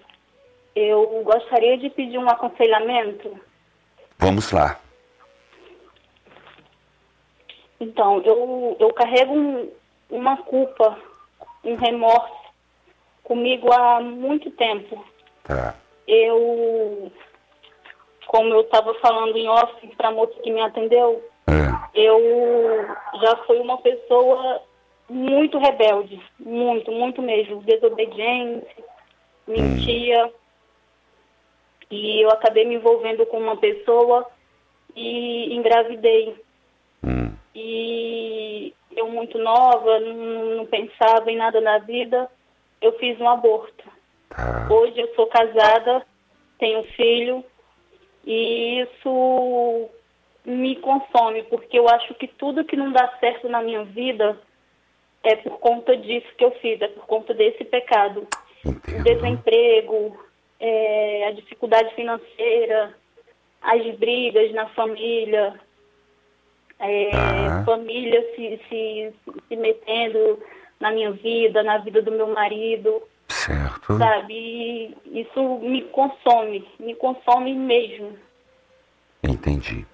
eu 0.74 1.22
gostaria 1.24 1.76
de 1.78 1.90
pedir 1.90 2.18
um 2.18 2.28
aconselhamento. 2.28 3.38
Vamos 4.18 4.50
lá. 4.52 4.78
Então, 7.78 8.20
eu, 8.24 8.76
eu 8.78 8.92
carrego 8.92 9.32
um- 9.34 9.70
uma 10.10 10.36
culpa, 10.38 10.98
um 11.64 11.76
remorso 11.76 12.34
comigo 13.24 13.72
há 13.72 14.00
muito 14.00 14.50
tempo. 14.50 15.02
Tá. 15.44 15.74
Eu, 16.06 17.10
como 18.26 18.48
eu 18.52 18.62
estava 18.62 18.92
falando 18.94 19.36
em 19.36 19.48
off 19.48 19.86
para 19.96 20.08
a 20.08 20.12
moça 20.12 20.34
que 20.42 20.50
me 20.50 20.60
atendeu, 20.60 21.24
É. 21.46 21.90
eu 21.94 22.86
já 23.20 23.36
fui 23.46 23.58
uma 23.58 23.78
pessoa 23.78 24.62
muito 25.08 25.58
rebelde, 25.58 26.22
muito, 26.38 26.92
muito 26.92 27.20
mesmo, 27.20 27.62
desobediente, 27.62 28.66
mentia. 29.46 30.32
E 31.90 32.24
eu 32.24 32.30
acabei 32.30 32.64
me 32.64 32.76
envolvendo 32.76 33.26
com 33.26 33.38
uma 33.38 33.56
pessoa 33.56 34.24
e 34.94 35.52
engravidei. 35.54 36.36
Hum. 37.02 37.32
E 37.54 38.72
eu 38.96 39.08
muito 39.08 39.38
nova, 39.38 39.98
não, 39.98 40.56
não 40.56 40.66
pensava 40.66 41.30
em 41.30 41.36
nada 41.36 41.60
na 41.60 41.78
vida, 41.78 42.30
eu 42.80 42.92
fiz 42.98 43.20
um 43.20 43.28
aborto. 43.28 43.84
Tá. 44.28 44.68
Hoje 44.70 45.00
eu 45.00 45.12
sou 45.16 45.26
casada, 45.26 46.06
tenho 46.58 46.84
filho 46.92 47.44
e 48.24 48.80
isso 48.82 49.90
me 50.44 50.76
consome, 50.76 51.42
porque 51.44 51.78
eu 51.78 51.88
acho 51.88 52.14
que 52.14 52.26
tudo 52.26 52.64
que 52.64 52.76
não 52.76 52.92
dá 52.92 53.08
certo 53.20 53.48
na 53.48 53.62
minha 53.62 53.84
vida 53.84 54.38
é 55.22 55.36
por 55.36 55.58
conta 55.58 55.96
disso 55.96 56.26
que 56.38 56.44
eu 56.44 56.50
fiz, 56.60 56.80
é 56.80 56.88
por 56.88 57.06
conta 57.06 57.34
desse 57.34 57.64
pecado. 57.64 58.26
O 58.64 58.70
Entendo. 58.70 59.04
desemprego, 59.04 60.18
é, 60.58 61.26
a 61.28 61.30
dificuldade 61.32 61.94
financeira, 61.94 62.94
as 63.62 63.94
brigas 63.96 64.52
na 64.52 64.66
família, 64.70 65.60
é, 66.78 67.10
Tá. 67.10 67.64
família 67.66 68.22
se, 68.34 68.60
se, 68.68 69.14
se 69.48 69.56
metendo 69.56 70.42
na 70.78 70.90
minha 70.90 71.10
vida, 71.12 71.62
na 71.62 71.76
vida 71.78 72.00
do 72.00 72.10
meu 72.10 72.28
marido 72.28 73.02
Certo. 73.28 73.98
sabe? 73.98 74.32
E 74.34 75.20
isso 75.20 75.58
me 75.58 75.82
consome, 75.82 76.66
me 76.78 76.94
consome 76.94 77.52
mesmo. 77.54 78.18
Entendi. 79.22 79.86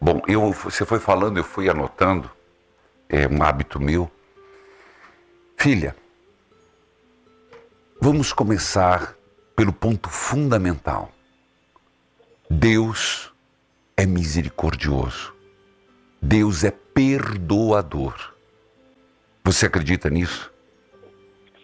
Bom, 0.00 0.20
eu, 0.28 0.52
você 0.52 0.84
foi 0.86 1.00
falando, 1.00 1.38
eu 1.38 1.44
fui 1.44 1.68
anotando, 1.68 2.30
é 3.08 3.26
um 3.26 3.42
hábito 3.42 3.80
meu. 3.80 4.10
Filha, 5.56 5.96
vamos 8.00 8.32
começar 8.32 9.16
pelo 9.56 9.72
ponto 9.72 10.08
fundamental. 10.08 11.10
Deus 12.48 13.32
é 13.96 14.06
misericordioso. 14.06 15.34
Deus 16.22 16.62
é 16.64 16.70
perdoador. 16.70 18.34
Você 19.44 19.66
acredita 19.66 20.08
nisso? 20.08 20.52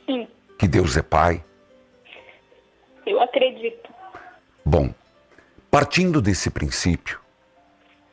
Sim, 0.07 0.29
Que 0.59 0.67
Deus 0.67 0.97
é 0.97 1.03
Pai? 1.03 1.45
eu 3.07 3.21
acredito. 3.21 3.91
Bom, 4.64 4.93
partindo 5.71 6.23
desse 6.23 6.50
princípio, 6.50 7.21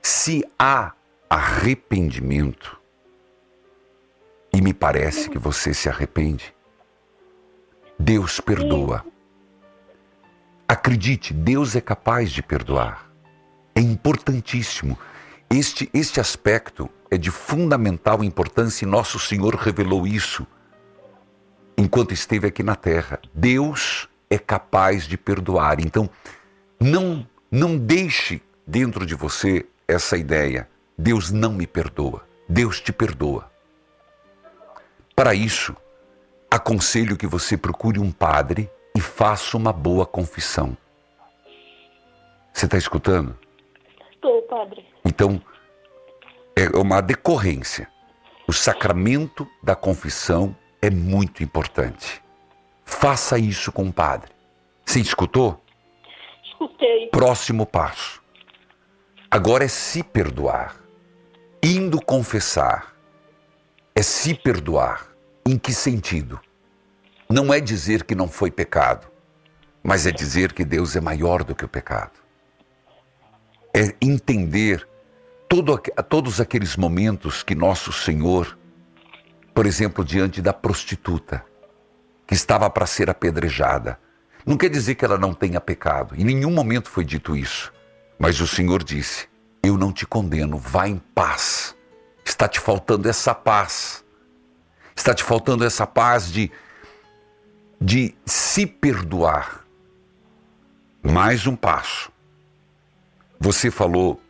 se 0.02 0.44
há 0.58 0.94
arrependimento, 1.30 2.80
e 4.54 4.62
me 4.62 4.74
parece 4.74 5.30
que 5.30 5.38
você 5.38 5.74
se 5.74 5.88
arrepende, 5.88 6.54
Deus 7.98 8.40
perdoa. 8.40 9.06
Acredite, 10.68 11.34
Deus 11.34 11.76
é 11.76 11.82
capaz 11.82 12.32
de 12.32 12.42
perdoar. 12.42 13.10
É 13.76 13.80
importantíssimo. 13.80 14.98
Este, 15.50 15.90
este 15.94 16.20
aspecto 16.20 16.90
é 17.10 17.18
de 17.18 17.30
fundamental 17.30 18.24
importância 18.24 18.86
e 18.86 18.88
Nosso 18.88 19.20
Senhor 19.20 19.54
revelou 19.56 20.08
isso 20.08 20.48
enquanto 21.78 22.14
esteve 22.14 22.48
aqui 22.48 22.64
na 22.64 22.76
terra. 22.76 23.20
Deus 23.34 24.10
é 24.30 24.38
capaz 24.38 25.06
de 25.06 25.18
perdoar. 25.18 25.80
Então, 25.80 26.10
não 26.80 27.28
não 27.52 27.78
deixe 27.78 28.42
dentro 28.66 29.06
de 29.06 29.14
você 29.14 29.66
essa 29.92 30.18
ideia. 30.18 30.70
Deus 30.98 31.32
não 31.32 31.52
me 31.54 31.68
perdoa. 31.68 32.26
Deus 32.48 32.80
te 32.80 32.92
perdoa. 32.92 33.52
Para 35.16 35.34
isso, 35.34 35.76
aconselho 36.50 37.18
que 37.18 37.28
você 37.28 37.58
procure 37.58 38.00
um 38.00 38.12
padre 38.12 38.70
e 38.96 39.02
faça 39.02 39.58
uma 39.58 39.72
boa 39.72 40.06
confissão. 40.06 40.76
Você 42.54 42.66
está 42.66 42.78
escutando? 42.78 43.38
Estou, 44.12 44.42
padre. 44.44 44.86
Então, 45.06 45.42
é 46.56 46.78
uma 46.78 47.02
decorrência. 47.02 47.90
O 48.48 48.54
sacramento 48.54 49.48
da 49.64 49.76
confissão 49.76 50.56
é 50.82 50.90
muito 50.90 51.44
importante. 51.44 52.22
Faça 52.84 53.40
isso 53.40 53.72
com 53.72 53.88
o 53.88 53.94
padre. 53.94 54.32
Você 54.86 55.00
escutou? 55.00 55.62
Escutei. 56.44 57.08
Próximo 57.08 57.66
passo. 57.66 58.21
Agora 59.34 59.64
é 59.64 59.68
se 59.70 60.04
perdoar. 60.04 60.76
Indo 61.64 62.02
confessar. 62.02 62.94
É 63.96 64.02
se 64.02 64.34
perdoar. 64.34 65.08
Em 65.46 65.58
que 65.58 65.74
sentido? 65.74 66.38
Não 67.30 67.54
é 67.54 67.62
dizer 67.62 68.04
que 68.04 68.14
não 68.14 68.28
foi 68.28 68.52
pecado, 68.52 69.08
mas 69.82 70.06
é 70.06 70.12
dizer 70.12 70.52
que 70.52 70.66
Deus 70.66 70.98
é 70.98 71.00
maior 71.00 71.46
do 71.46 71.56
que 71.56 71.64
o 71.64 71.70
pecado. 71.70 72.20
É 73.74 73.96
entender 74.02 74.86
todo, 75.48 75.78
todos 76.10 76.42
aqueles 76.42 76.76
momentos 76.76 77.42
que 77.42 77.56
nosso 77.56 77.94
Senhor, 77.94 78.60
por 79.54 79.66
exemplo, 79.66 80.04
diante 80.04 80.42
da 80.42 80.52
prostituta, 80.52 81.42
que 82.28 82.34
estava 82.34 82.70
para 82.70 82.86
ser 82.86 83.10
apedrejada, 83.10 83.98
não 84.46 84.58
quer 84.58 84.70
dizer 84.70 84.96
que 84.96 85.06
ela 85.06 85.18
não 85.18 85.34
tenha 85.34 85.62
pecado, 85.62 86.16
em 86.18 86.26
nenhum 86.26 86.52
momento 86.52 86.90
foi 86.90 87.06
dito 87.06 87.34
isso. 87.34 87.72
Mas 88.22 88.40
o 88.40 88.46
Senhor 88.46 88.84
disse: 88.84 89.28
Eu 89.64 89.80
não 89.80 89.92
te 89.92 90.06
condeno, 90.06 90.56
vá 90.56 90.88
em 90.88 91.00
paz. 91.16 91.76
Está 92.24 92.48
te 92.48 92.60
faltando 92.60 93.10
essa 93.10 93.34
paz. 93.34 94.06
Está 94.96 95.12
te 95.16 95.24
faltando 95.24 95.66
essa 95.66 95.88
paz 95.88 96.32
de, 96.32 96.52
de 97.82 98.14
se 98.24 98.68
perdoar. 98.68 99.66
Mais 101.02 101.48
um 101.48 101.56
passo. 101.56 102.12
Você 103.40 103.72
falou 103.72 104.22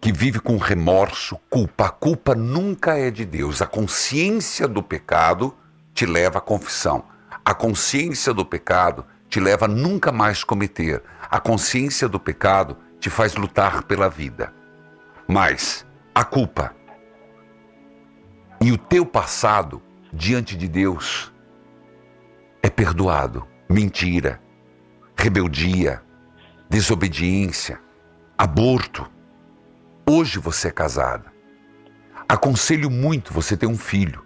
que 0.00 0.10
vive 0.10 0.40
com 0.40 0.56
remorso, 0.56 1.38
culpa. 1.50 1.84
A 1.84 1.90
culpa 1.90 2.34
nunca 2.34 2.96
é 2.96 3.10
de 3.10 3.26
Deus. 3.26 3.60
A 3.60 3.66
consciência 3.66 4.66
do 4.66 4.82
pecado 4.82 5.54
te 5.92 6.06
leva 6.06 6.38
à 6.38 6.40
confissão. 6.40 7.04
A 7.44 7.52
consciência 7.52 8.32
do 8.32 8.42
pecado 8.42 9.04
te 9.30 9.38
leva 9.38 9.66
a 9.66 9.68
nunca 9.68 10.10
mais 10.10 10.42
cometer. 10.42 11.02
A 11.30 11.38
consciência 11.38 12.08
do 12.08 12.18
pecado 12.18 12.76
te 12.98 13.08
faz 13.08 13.36
lutar 13.36 13.84
pela 13.84 14.10
vida. 14.10 14.52
Mas 15.28 15.86
a 16.12 16.24
culpa 16.24 16.74
e 18.60 18.72
o 18.72 18.76
teu 18.76 19.06
passado 19.06 19.80
diante 20.12 20.56
de 20.56 20.66
Deus 20.66 21.32
é 22.60 22.68
perdoado. 22.68 23.46
Mentira, 23.68 24.42
rebeldia, 25.16 26.02
desobediência, 26.68 27.80
aborto. 28.36 29.08
Hoje 30.04 30.40
você 30.40 30.68
é 30.68 30.72
casada. 30.72 31.32
Aconselho 32.28 32.90
muito 32.90 33.32
você 33.32 33.56
ter 33.56 33.66
um 33.66 33.78
filho. 33.78 34.24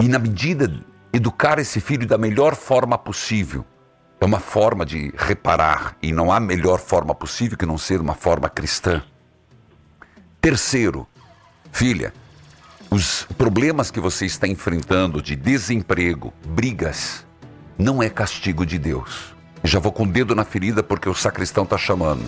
E 0.00 0.08
na 0.08 0.18
medida 0.18 0.66
educar 1.12 1.58
esse 1.58 1.80
filho 1.80 2.06
da 2.06 2.16
melhor 2.16 2.56
forma 2.56 2.96
possível. 2.96 3.64
É 4.20 4.24
uma 4.24 4.40
forma 4.40 4.86
de 4.86 5.12
reparar 5.16 5.96
e 6.00 6.12
não 6.12 6.32
há 6.32 6.38
melhor 6.38 6.78
forma 6.78 7.14
possível 7.14 7.58
que 7.58 7.66
não 7.66 7.76
ser 7.76 8.00
uma 8.00 8.14
forma 8.14 8.48
cristã. 8.48 9.02
Terceiro, 10.40 11.06
filha, 11.72 12.14
os 12.88 13.24
problemas 13.36 13.90
que 13.90 14.00
você 14.00 14.26
está 14.26 14.46
enfrentando 14.46 15.20
de 15.20 15.34
desemprego, 15.34 16.32
brigas, 16.46 17.26
não 17.76 18.02
é 18.02 18.08
castigo 18.08 18.64
de 18.64 18.78
Deus. 18.78 19.34
Já 19.64 19.78
vou 19.78 19.92
com 19.92 20.04
o 20.04 20.08
dedo 20.08 20.34
na 20.34 20.44
ferida 20.44 20.82
porque 20.82 21.08
o 21.08 21.14
sacristão 21.14 21.64
está 21.64 21.76
chamando. 21.76 22.24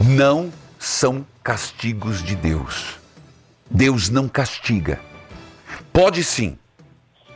Não 0.00 0.52
são 0.78 1.24
castigos 1.42 2.22
de 2.22 2.34
Deus. 2.34 2.98
Deus 3.70 4.08
não 4.08 4.28
castiga. 4.28 4.98
Pode 5.92 6.24
sim 6.24 6.58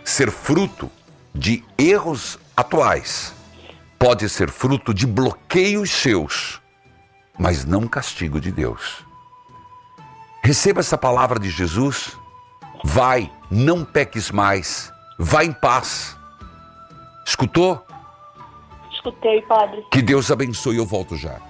ser 0.04 0.30
fruto 0.30 0.90
de 1.34 1.64
erros 1.78 2.38
atuais, 2.56 3.34
pode 3.98 4.28
ser 4.28 4.50
fruto 4.50 4.92
de 4.92 5.06
bloqueios 5.06 5.90
seus, 5.90 6.60
mas 7.38 7.64
não 7.64 7.88
castigo 7.88 8.40
de 8.40 8.52
Deus. 8.52 9.04
Receba 10.44 10.80
essa 10.80 10.98
palavra 10.98 11.40
de 11.40 11.48
Jesus. 11.48 12.16
Vai, 12.84 13.32
não 13.50 13.82
peques 13.82 14.30
mais. 14.30 14.92
Vai 15.18 15.46
em 15.46 15.52
paz. 15.52 16.14
Escutou? 17.26 17.82
Escutei, 18.92 19.40
padre. 19.42 19.82
Que 19.90 20.02
Deus 20.02 20.30
abençoe. 20.30 20.76
Eu 20.76 20.84
volto 20.84 21.16
já. 21.16 21.40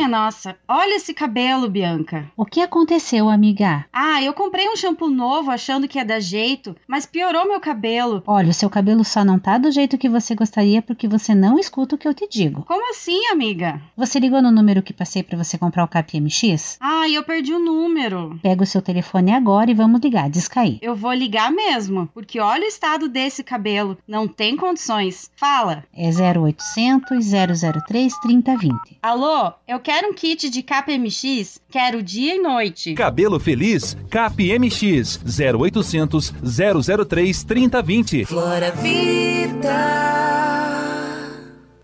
Minha 0.00 0.08
nossa, 0.08 0.56
olha 0.66 0.96
esse 0.96 1.12
cabelo, 1.12 1.68
Bianca. 1.68 2.32
O 2.34 2.46
que 2.46 2.62
aconteceu, 2.62 3.28
amiga? 3.28 3.84
Ah, 3.92 4.22
eu 4.22 4.32
comprei 4.32 4.66
um 4.66 4.74
shampoo 4.74 5.10
novo 5.10 5.50
achando 5.50 5.86
que 5.86 5.98
ia 5.98 6.04
dar 6.06 6.20
jeito, 6.20 6.74
mas 6.88 7.04
piorou 7.04 7.46
meu 7.46 7.60
cabelo. 7.60 8.22
Olha, 8.26 8.48
o 8.48 8.54
seu 8.54 8.70
cabelo 8.70 9.04
só 9.04 9.22
não 9.22 9.38
tá 9.38 9.58
do 9.58 9.70
jeito 9.70 9.98
que 9.98 10.08
você 10.08 10.34
gostaria 10.34 10.80
porque 10.80 11.06
você 11.06 11.34
não 11.34 11.58
escuta 11.58 11.96
o 11.96 11.98
que 11.98 12.08
eu 12.08 12.14
te 12.14 12.26
digo. 12.26 12.64
Como 12.64 12.90
assim, 12.90 13.26
amiga? 13.26 13.78
Você 13.94 14.18
ligou 14.18 14.40
no 14.40 14.50
número 14.50 14.82
que 14.82 14.94
passei 14.94 15.22
para 15.22 15.36
você 15.36 15.58
comprar 15.58 15.84
o 15.84 15.88
KPMX? 15.88 16.78
Ah, 16.80 17.06
eu 17.06 17.22
perdi 17.22 17.52
o 17.52 17.58
número. 17.58 18.40
Pega 18.42 18.62
o 18.62 18.66
seu 18.66 18.80
telefone 18.80 19.32
agora 19.34 19.70
e 19.70 19.74
vamos 19.74 20.00
ligar, 20.00 20.30
descair. 20.30 20.78
Eu 20.80 20.96
vou 20.96 21.12
ligar 21.12 21.52
mesmo, 21.52 22.08
porque 22.14 22.40
olha 22.40 22.64
o 22.64 22.68
estado 22.68 23.06
desse 23.06 23.44
cabelo, 23.44 23.98
não 24.08 24.26
tem 24.26 24.56
condições. 24.56 25.30
Fala. 25.36 25.84
É 25.94 26.08
0800 26.08 27.26
003 27.86 28.18
3020. 28.20 28.98
Alô, 29.02 29.52
eu 29.68 29.78
quero 29.78 29.89
um 30.08 30.14
kit 30.14 30.48
de 30.48 30.62
KPMX, 30.62 31.60
quero 31.68 32.02
dia 32.02 32.36
e 32.36 32.38
noite. 32.38 32.94
Cabelo 32.94 33.40
Feliz, 33.40 33.96
KPMX 34.08 35.18
0800 35.24 36.32
003 37.06 37.44
3020. 37.44 38.24
Flora 38.24 38.70
Vida. 38.70 40.79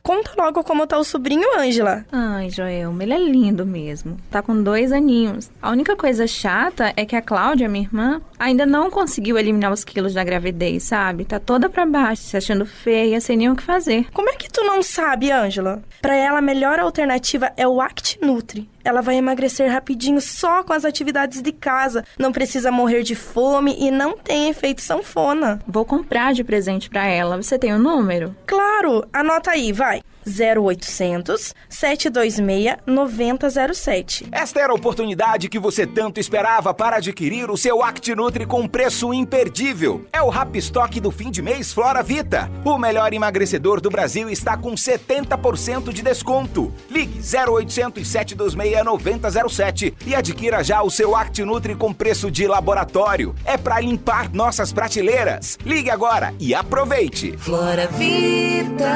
Conta 0.06 0.30
logo 0.38 0.62
como 0.62 0.86
tá 0.86 0.96
o 0.96 1.02
sobrinho 1.02 1.58
Ângela. 1.58 2.06
Ai, 2.12 2.48
Joelma, 2.48 3.02
ele 3.02 3.12
é 3.12 3.18
lindo 3.18 3.66
mesmo. 3.66 4.16
Tá 4.30 4.40
com 4.40 4.62
dois 4.62 4.92
aninhos. 4.92 5.50
A 5.60 5.72
única 5.72 5.96
coisa 5.96 6.28
chata 6.28 6.92
é 6.96 7.04
que 7.04 7.16
a 7.16 7.20
Cláudia, 7.20 7.68
minha 7.68 7.82
irmã, 7.82 8.22
ainda 8.38 8.64
não 8.64 8.88
conseguiu 8.88 9.36
eliminar 9.36 9.72
os 9.72 9.82
quilos 9.82 10.14
da 10.14 10.22
gravidez, 10.22 10.84
sabe? 10.84 11.24
Tá 11.24 11.40
toda 11.40 11.68
pra 11.68 11.84
baixo, 11.84 12.22
se 12.22 12.36
achando 12.36 12.64
feia, 12.64 13.20
sem 13.20 13.36
nem 13.36 13.50
o 13.50 13.56
que 13.56 13.64
fazer. 13.64 14.06
Como 14.12 14.30
é 14.30 14.36
que 14.36 14.48
tu 14.48 14.62
não 14.62 14.80
sabe, 14.80 15.32
Ângela? 15.32 15.82
Pra 16.00 16.14
ela, 16.14 16.38
a 16.38 16.42
melhor 16.42 16.78
alternativa 16.78 17.50
é 17.56 17.66
o 17.66 17.80
Act 17.80 18.20
Nutri. 18.22 18.70
Ela 18.86 19.00
vai 19.02 19.16
emagrecer 19.16 19.68
rapidinho 19.68 20.20
só 20.20 20.62
com 20.62 20.72
as 20.72 20.84
atividades 20.84 21.42
de 21.42 21.50
casa. 21.50 22.04
Não 22.16 22.30
precisa 22.30 22.70
morrer 22.70 23.02
de 23.02 23.16
fome 23.16 23.74
e 23.76 23.90
não 23.90 24.16
tem 24.16 24.48
efeito 24.48 24.80
sanfona. 24.80 25.58
Vou 25.66 25.84
comprar 25.84 26.32
de 26.32 26.44
presente 26.44 26.88
pra 26.88 27.04
ela. 27.04 27.42
Você 27.42 27.58
tem 27.58 27.74
o 27.74 27.80
número? 27.80 28.36
Claro, 28.46 29.04
anota 29.12 29.50
aí, 29.50 29.72
vai. 29.72 30.02
0800 30.26 31.54
726 31.68 32.76
9007. 32.86 34.28
Esta 34.32 34.60
era 34.60 34.72
a 34.72 34.74
oportunidade 34.74 35.48
que 35.48 35.58
você 35.58 35.86
tanto 35.86 36.18
esperava 36.18 36.74
para 36.74 36.96
adquirir 36.96 37.50
o 37.50 37.56
seu 37.56 37.82
ActiNutri 37.82 38.44
com 38.44 38.66
preço 38.66 39.14
imperdível. 39.14 40.06
É 40.12 40.20
o 40.20 40.28
Rap 40.28 40.56
Stock 40.58 40.98
do 41.00 41.10
fim 41.10 41.30
de 41.30 41.42
mês 41.42 41.72
Flora 41.72 42.02
Vita. 42.02 42.50
O 42.64 42.76
melhor 42.76 43.12
emagrecedor 43.12 43.80
do 43.80 43.90
Brasil 43.90 44.28
está 44.28 44.56
com 44.56 44.74
70% 44.74 45.92
de 45.92 46.02
desconto. 46.02 46.72
Ligue 46.90 47.20
0800 47.20 48.06
726 48.06 48.84
9007 48.84 49.94
e 50.06 50.14
adquira 50.14 50.62
já 50.64 50.82
o 50.82 50.90
seu 50.90 51.14
ActiNutri 51.14 51.74
com 51.74 51.92
preço 51.92 52.30
de 52.30 52.46
laboratório. 52.46 53.34
É 53.44 53.56
para 53.56 53.80
limpar 53.80 54.32
nossas 54.32 54.72
prateleiras. 54.72 55.58
Ligue 55.64 55.90
agora 55.90 56.34
e 56.38 56.54
aproveite. 56.54 57.36
Flora 57.36 57.86
Vida. 57.88 58.86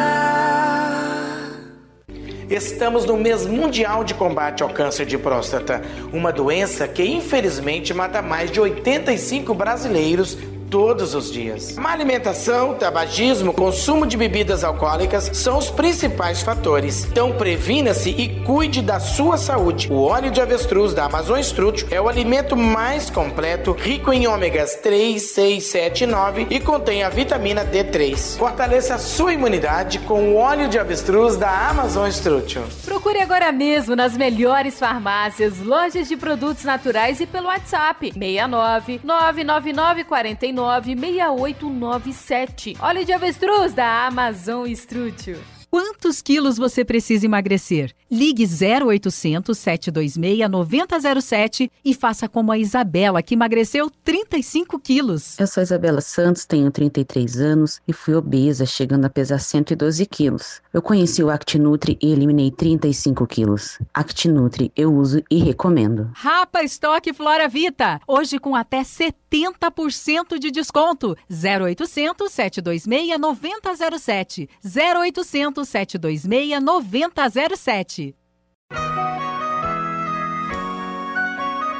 Estamos 2.50 3.04
no 3.04 3.16
mês 3.16 3.46
mundial 3.46 4.02
de 4.02 4.12
combate 4.12 4.64
ao 4.64 4.68
câncer 4.70 5.06
de 5.06 5.16
próstata, 5.16 5.80
uma 6.12 6.32
doença 6.32 6.88
que 6.88 7.04
infelizmente 7.04 7.94
mata 7.94 8.20
mais 8.20 8.50
de 8.50 8.60
85 8.60 9.54
brasileiros 9.54 10.36
todos 10.70 11.14
os 11.14 11.30
dias. 11.30 11.76
Má 11.76 11.92
alimentação, 11.92 12.74
tabagismo, 12.74 13.52
consumo 13.52 14.06
de 14.06 14.16
bebidas 14.16 14.62
alcoólicas 14.62 15.30
são 15.34 15.58
os 15.58 15.68
principais 15.68 16.42
fatores. 16.42 17.04
Então 17.04 17.32
previna-se 17.32 18.10
e 18.10 18.40
cuide 18.44 18.80
da 18.80 19.00
sua 19.00 19.36
saúde. 19.36 19.92
O 19.92 20.02
óleo 20.02 20.30
de 20.30 20.40
avestruz 20.40 20.94
da 20.94 21.04
Amazon 21.06 21.40
Strutio 21.40 21.88
é 21.90 22.00
o 22.00 22.08
alimento 22.08 22.56
mais 22.56 23.10
completo, 23.10 23.72
rico 23.72 24.12
em 24.12 24.28
ômegas 24.28 24.76
3, 24.76 25.20
6, 25.20 25.64
7 25.64 26.04
e 26.04 26.06
9 26.06 26.46
e 26.48 26.60
contém 26.60 27.02
a 27.02 27.08
vitamina 27.08 27.64
D3. 27.64 28.38
Fortaleça 28.38 28.94
a 28.94 28.98
sua 28.98 29.32
imunidade 29.32 29.98
com 30.00 30.32
o 30.32 30.36
óleo 30.36 30.68
de 30.68 30.78
avestruz 30.78 31.36
da 31.36 31.68
Amazon 31.68 32.08
Strutio. 32.08 32.62
Procure 32.84 33.20
agora 33.20 33.50
mesmo 33.50 33.96
nas 33.96 34.16
melhores 34.16 34.78
farmácias, 34.78 35.58
lojas 35.58 36.08
de 36.08 36.16
produtos 36.16 36.62
naturais 36.62 37.20
e 37.20 37.26
pelo 37.26 37.48
WhatsApp 37.48 38.12
69 38.12 39.00
999 39.02 40.04
49 40.04 40.59
6897. 40.64 42.76
Óleo 42.80 43.04
de 43.04 43.12
avestruz 43.12 43.72
da 43.72 44.06
Amazon 44.06 44.68
Strútil. 44.68 45.38
Quantos 45.70 46.20
quilos 46.20 46.56
você 46.56 46.84
precisa 46.84 47.26
emagrecer? 47.26 47.94
Ligue 48.10 48.44
0800 48.44 49.56
726 49.56 50.50
9007 50.50 51.70
e 51.84 51.94
faça 51.94 52.28
como 52.28 52.50
a 52.50 52.58
Isabela, 52.58 53.22
que 53.22 53.34
emagreceu 53.34 53.88
35 54.02 54.80
quilos. 54.80 55.38
Eu 55.38 55.46
sou 55.46 55.62
Isabela 55.62 56.00
Santos, 56.00 56.44
tenho 56.44 56.72
33 56.72 57.36
anos 57.36 57.80
e 57.86 57.92
fui 57.92 58.16
obesa, 58.16 58.66
chegando 58.66 59.04
a 59.04 59.08
pesar 59.08 59.38
112 59.38 60.04
quilos. 60.06 60.60
Eu 60.72 60.80
conheci 60.80 61.22
o 61.22 61.30
ActiNutri 61.30 61.98
e 62.00 62.12
eliminei 62.12 62.50
35 62.50 63.26
quilos. 63.26 63.78
ActiNutri 63.92 64.70
eu 64.76 64.94
uso 64.94 65.20
e 65.28 65.38
recomendo. 65.38 66.10
Rapa 66.14 66.62
Estoque 66.62 67.12
Flora 67.12 67.48
Vita, 67.48 68.00
hoje 68.06 68.38
com 68.38 68.54
até 68.54 68.82
70% 68.82 70.38
de 70.38 70.50
desconto. 70.52 71.16
0800 71.28 72.30
726 72.30 73.18
9007. 73.18 74.48
0800 74.64 75.68
726 75.68 76.62
9007. 76.62 78.14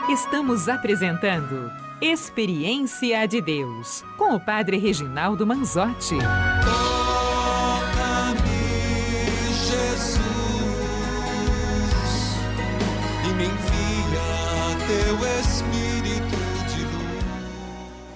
Estamos 0.09 0.69
apresentando 0.69 1.71
Experiência 2.03 3.29
de 3.29 3.41
Deus 3.41 4.03
com 4.17 4.35
o 4.35 4.41
Padre 4.41 4.79
Reginaldo 4.79 5.47
Manzotti. 5.47 6.17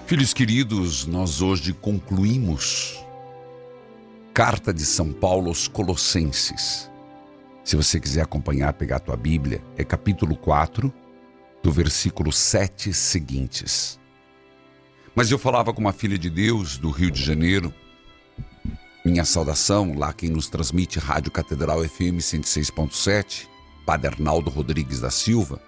Filhos 0.07 0.35
queridos, 0.35 1.07
nós 1.07 1.41
hoje 1.41 1.73
concluímos 1.73 3.03
Carta 4.35 4.71
de 4.71 4.85
São 4.85 5.11
Paulo 5.11 5.47
aos 5.47 5.67
Colossenses. 5.67 6.91
Se 7.63 7.75
você 7.75 7.99
quiser 7.99 8.21
acompanhar, 8.21 8.71
pegar 8.73 8.97
a 8.97 8.99
tua 8.99 9.17
Bíblia, 9.17 9.63
é 9.75 9.83
capítulo 9.83 10.35
4, 10.35 10.93
do 11.63 11.71
versículo 11.71 12.31
7 12.31 12.93
seguintes. 12.93 13.99
Mas 15.15 15.31
eu 15.31 15.39
falava 15.39 15.73
com 15.73 15.81
uma 15.81 15.91
filha 15.91 16.19
de 16.19 16.29
Deus 16.29 16.77
do 16.77 16.91
Rio 16.91 17.09
de 17.09 17.23
Janeiro. 17.23 17.73
Minha 19.03 19.25
saudação, 19.25 19.97
lá 19.97 20.13
quem 20.13 20.29
nos 20.29 20.47
transmite 20.47 20.99
Rádio 20.99 21.31
Catedral 21.31 21.83
FM 21.83 22.19
106.7, 22.19 23.47
Padre 23.87 24.09
Arnaldo 24.09 24.51
Rodrigues 24.51 24.99
da 24.99 25.09
Silva. 25.09 25.59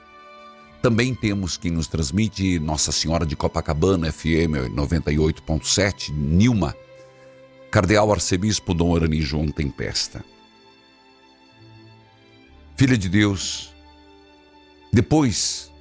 Também 0.82 1.14
temos 1.16 1.58
quem 1.58 1.72
nos 1.72 1.88
transmite 1.88 2.60
Nossa 2.60 2.92
Senhora 2.92 3.26
de 3.26 3.36
Copacabana 3.36 4.12
FM 4.12 4.72
98.7, 4.76 6.12
Nilma. 6.14 6.76
Cardeal 7.70 8.12
Arcebispo 8.12 8.74
Dom 8.74 8.96
Arani 8.96 9.22
João 9.22 9.50
Tempesta. 9.50 10.24
Filha 12.78 12.98
de 12.98 13.10
Deus, 13.10 13.74
depois 14.94 15.72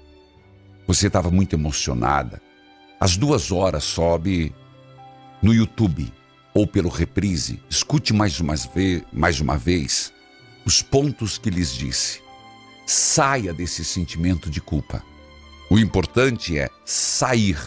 você 0.87 1.06
estava 1.06 1.30
muito 1.30 1.54
emocionada. 1.54 2.40
Às 2.98 3.16
duas 3.16 3.52
horas 3.52 3.85
sobe 3.85 4.52
no 5.42 5.54
YouTube 5.54 6.12
ou 6.54 6.66
pelo 6.66 6.88
reprise. 6.88 7.62
Escute 7.68 8.12
mais 8.12 8.40
uma, 8.40 8.56
vez, 8.56 9.02
mais 9.12 9.40
uma 9.40 9.56
vez 9.56 10.12
os 10.64 10.82
pontos 10.82 11.38
que 11.38 11.50
lhes 11.50 11.72
disse. 11.72 12.25
Saia 12.87 13.53
desse 13.53 13.85
sentimento 13.85 14.49
de 14.49 14.61
culpa. 14.61 15.03
O 15.68 15.77
importante 15.77 16.57
é 16.57 16.70
sair. 16.85 17.59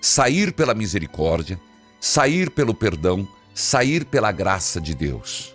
Sair 0.00 0.52
pela 0.52 0.74
misericórdia, 0.74 1.60
sair 2.00 2.50
pelo 2.50 2.74
perdão, 2.74 3.26
sair 3.54 4.04
pela 4.04 4.32
graça 4.32 4.80
de 4.80 4.96
Deus. 4.96 5.54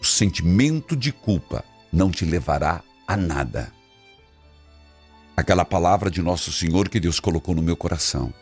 O 0.00 0.04
sentimento 0.04 0.96
de 0.96 1.10
culpa 1.10 1.64
não 1.92 2.08
te 2.08 2.24
levará 2.24 2.84
a 3.04 3.16
nada. 3.16 3.72
Aquela 5.36 5.64
palavra 5.64 6.08
de 6.08 6.22
Nosso 6.22 6.52
Senhor 6.52 6.88
que 6.88 7.00
Deus 7.00 7.18
colocou 7.18 7.52
no 7.52 7.62
meu 7.62 7.76
coração. 7.76 8.32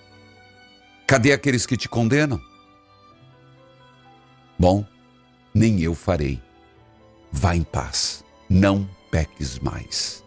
Cadê 1.06 1.32
aqueles 1.32 1.64
que 1.64 1.78
te 1.78 1.88
condenam? 1.88 2.38
Bom, 4.58 4.84
nem 5.54 5.80
eu 5.80 5.94
farei. 5.94 6.42
Vá 7.32 7.56
em 7.56 7.62
paz, 7.62 8.22
não 8.50 8.97
peques 9.10 9.58
mais. 9.58 10.24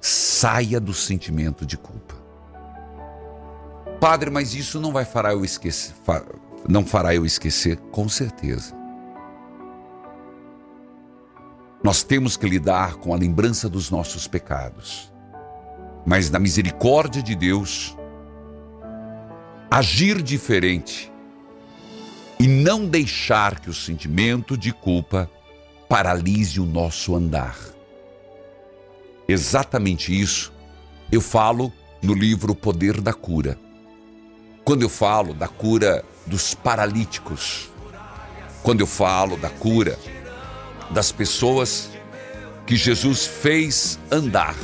Saia 0.00 0.80
do 0.80 0.92
sentimento 0.92 1.64
de 1.64 1.76
culpa. 1.76 2.14
Padre, 4.00 4.30
mas 4.30 4.54
isso 4.54 4.80
não 4.80 4.92
vai 4.92 5.04
fará 5.04 5.32
eu 5.32 5.44
esquecer, 5.44 5.94
não 6.68 6.84
fará 6.84 7.14
eu 7.14 7.24
esquecer, 7.24 7.76
com 7.92 8.08
certeza. 8.08 8.82
nós 11.82 12.04
temos 12.04 12.36
que 12.36 12.48
lidar 12.48 12.94
com 12.96 13.12
a 13.12 13.16
lembrança 13.16 13.68
dos 13.68 13.90
nossos 13.90 14.28
pecados. 14.28 15.12
Mas 16.06 16.30
na 16.30 16.38
misericórdia 16.38 17.22
de 17.22 17.34
Deus, 17.34 17.96
agir 19.70 20.22
diferente 20.22 21.12
e 22.38 22.46
não 22.46 22.86
deixar 22.86 23.58
que 23.58 23.68
o 23.68 23.74
sentimento 23.74 24.56
de 24.56 24.72
culpa 24.72 25.28
paralise 25.88 26.60
o 26.60 26.66
nosso 26.66 27.16
andar. 27.16 27.56
Exatamente 29.32 30.12
isso 30.12 30.52
eu 31.10 31.18
falo 31.18 31.72
no 32.02 32.12
livro 32.12 32.54
Poder 32.54 33.00
da 33.00 33.14
Cura. 33.14 33.58
Quando 34.62 34.82
eu 34.82 34.90
falo 34.90 35.32
da 35.32 35.48
cura 35.48 36.04
dos 36.26 36.52
paralíticos, 36.52 37.70
quando 38.62 38.82
eu 38.82 38.86
falo 38.86 39.38
da 39.38 39.48
cura 39.48 39.98
das 40.90 41.10
pessoas 41.10 41.88
que 42.66 42.76
Jesus 42.76 43.24
fez 43.24 43.98
andar. 44.10 44.54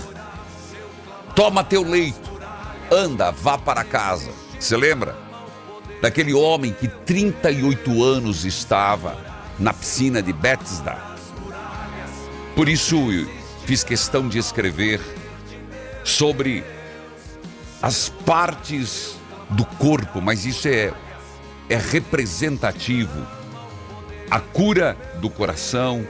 Toma 1.35 1.65
teu 1.65 1.83
leito, 1.83 2.31
anda, 2.93 3.31
vá 3.31 3.57
para 3.57 3.83
casa. 3.85 4.31
Você 4.61 4.77
lembra? 4.77 5.17
Daquele 6.03 6.35
homem 6.35 6.75
que 6.75 6.89
38 6.89 8.05
anos 8.05 8.45
estava 8.45 9.17
na 9.59 9.73
piscina 9.73 10.23
de 10.23 10.33
Bethesda. 10.35 10.99
Por 12.55 12.69
isso 12.69 13.11
fiz 13.69 13.85
questão 13.85 14.27
de 14.27 14.39
escrever 14.39 14.99
sobre 16.03 16.65
as 17.83 18.09
partes 18.09 19.15
do 19.51 19.63
corpo, 19.63 20.23
mas 20.23 20.47
isso 20.47 20.67
é, 20.69 20.91
é 21.69 21.77
representativo. 21.77 23.27
A 24.31 24.41
cura 24.41 24.97
do 25.21 25.29
coração, 25.29 26.09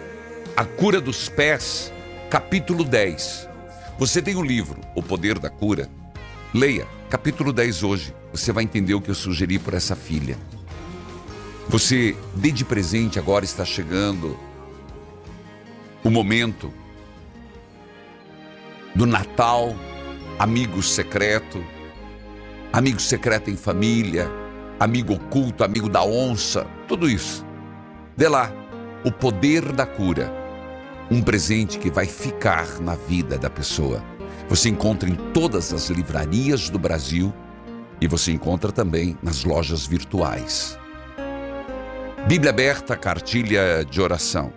a 0.57 0.64
cura 0.64 1.01
dos 1.01 1.29
pés, 1.29 1.92
capítulo 2.31 2.85
10. 2.85 3.49
Você 3.99 4.23
tem 4.23 4.37
o 4.37 4.38
um 4.38 4.44
livro, 4.44 4.81
O 4.94 5.03
Poder 5.03 5.37
da 5.40 5.51
Cura? 5.51 5.90
Leia, 6.55 6.87
capítulo 7.11 7.53
10 7.53 7.83
hoje. 7.83 8.14
Você 8.31 8.53
vai 8.53 8.62
entender 8.62 8.94
o 8.94 9.01
que 9.01 9.11
eu 9.11 9.16
sugeri 9.16 9.59
para 9.59 9.79
essa 9.79 9.97
filha. 9.97 10.38
Você 11.68 12.16
dê 12.37 12.53
de 12.53 12.64
presente, 12.64 13.18
agora 13.18 13.44
está 13.44 13.64
chegando 13.64 14.38
o 16.05 16.09
momento 16.09 16.73
do 18.94 19.07
Natal, 19.07 19.74
amigo 20.38 20.83
secreto, 20.83 21.64
amigo 22.72 23.01
secreto 23.01 23.51
em 23.51 23.57
família, 23.57 24.31
amigo 24.79 25.14
oculto, 25.14 25.64
amigo 25.64 25.88
da 25.88 26.03
onça, 26.05 26.66
tudo 26.87 27.09
isso. 27.09 27.44
Dê 28.16 28.29
lá 28.29 28.53
o 29.05 29.12
poder 29.12 29.72
da 29.72 29.87
cura 29.87 30.38
um 31.11 31.22
presente 31.22 31.79
que 31.79 31.90
vai 31.90 32.07
ficar 32.07 32.81
na 32.81 32.94
vida 32.94 33.38
da 33.38 33.48
pessoa. 33.48 34.03
Você 34.48 34.68
encontra 34.68 35.09
em 35.09 35.14
todas 35.33 35.72
as 35.72 35.88
livrarias 35.88 36.68
do 36.68 36.79
Brasil 36.79 37.33
e 38.01 38.07
você 38.07 38.31
encontra 38.31 38.70
também 38.70 39.16
nas 39.22 39.44
lojas 39.44 39.87
virtuais. 39.87 40.79
Bíblia 42.27 42.51
aberta, 42.51 42.96
cartilha 42.96 43.85
de 43.88 44.01
oração. 44.01 44.53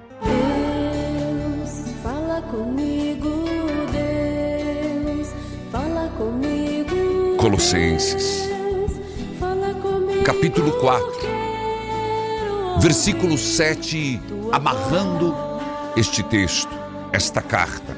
Colossenses, 7.41 8.51
capítulo 10.23 10.73
4, 10.73 11.07
versículo 12.79 13.35
7, 13.35 14.21
amarrando 14.51 15.35
este 15.97 16.21
texto, 16.21 16.69
esta 17.11 17.41
carta. 17.41 17.97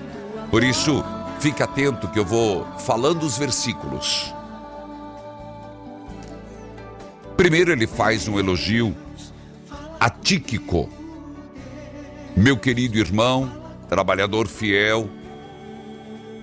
Por 0.50 0.64
isso, 0.64 1.04
fique 1.42 1.62
atento 1.62 2.08
que 2.08 2.20
eu 2.20 2.24
vou 2.24 2.66
falando 2.80 3.24
os 3.24 3.38
versículos. 3.38 4.34
Primeiro, 7.36 7.74
ele 7.74 7.86
faz 7.86 8.30
um 8.30 8.40
elogio 8.40 8.96
a 10.00 10.10
Tíquico, 10.10 10.90
meu 12.34 12.58
querido 12.58 12.98
irmão, 12.98 13.52
trabalhador 13.90 14.48
fiel, 14.48 15.10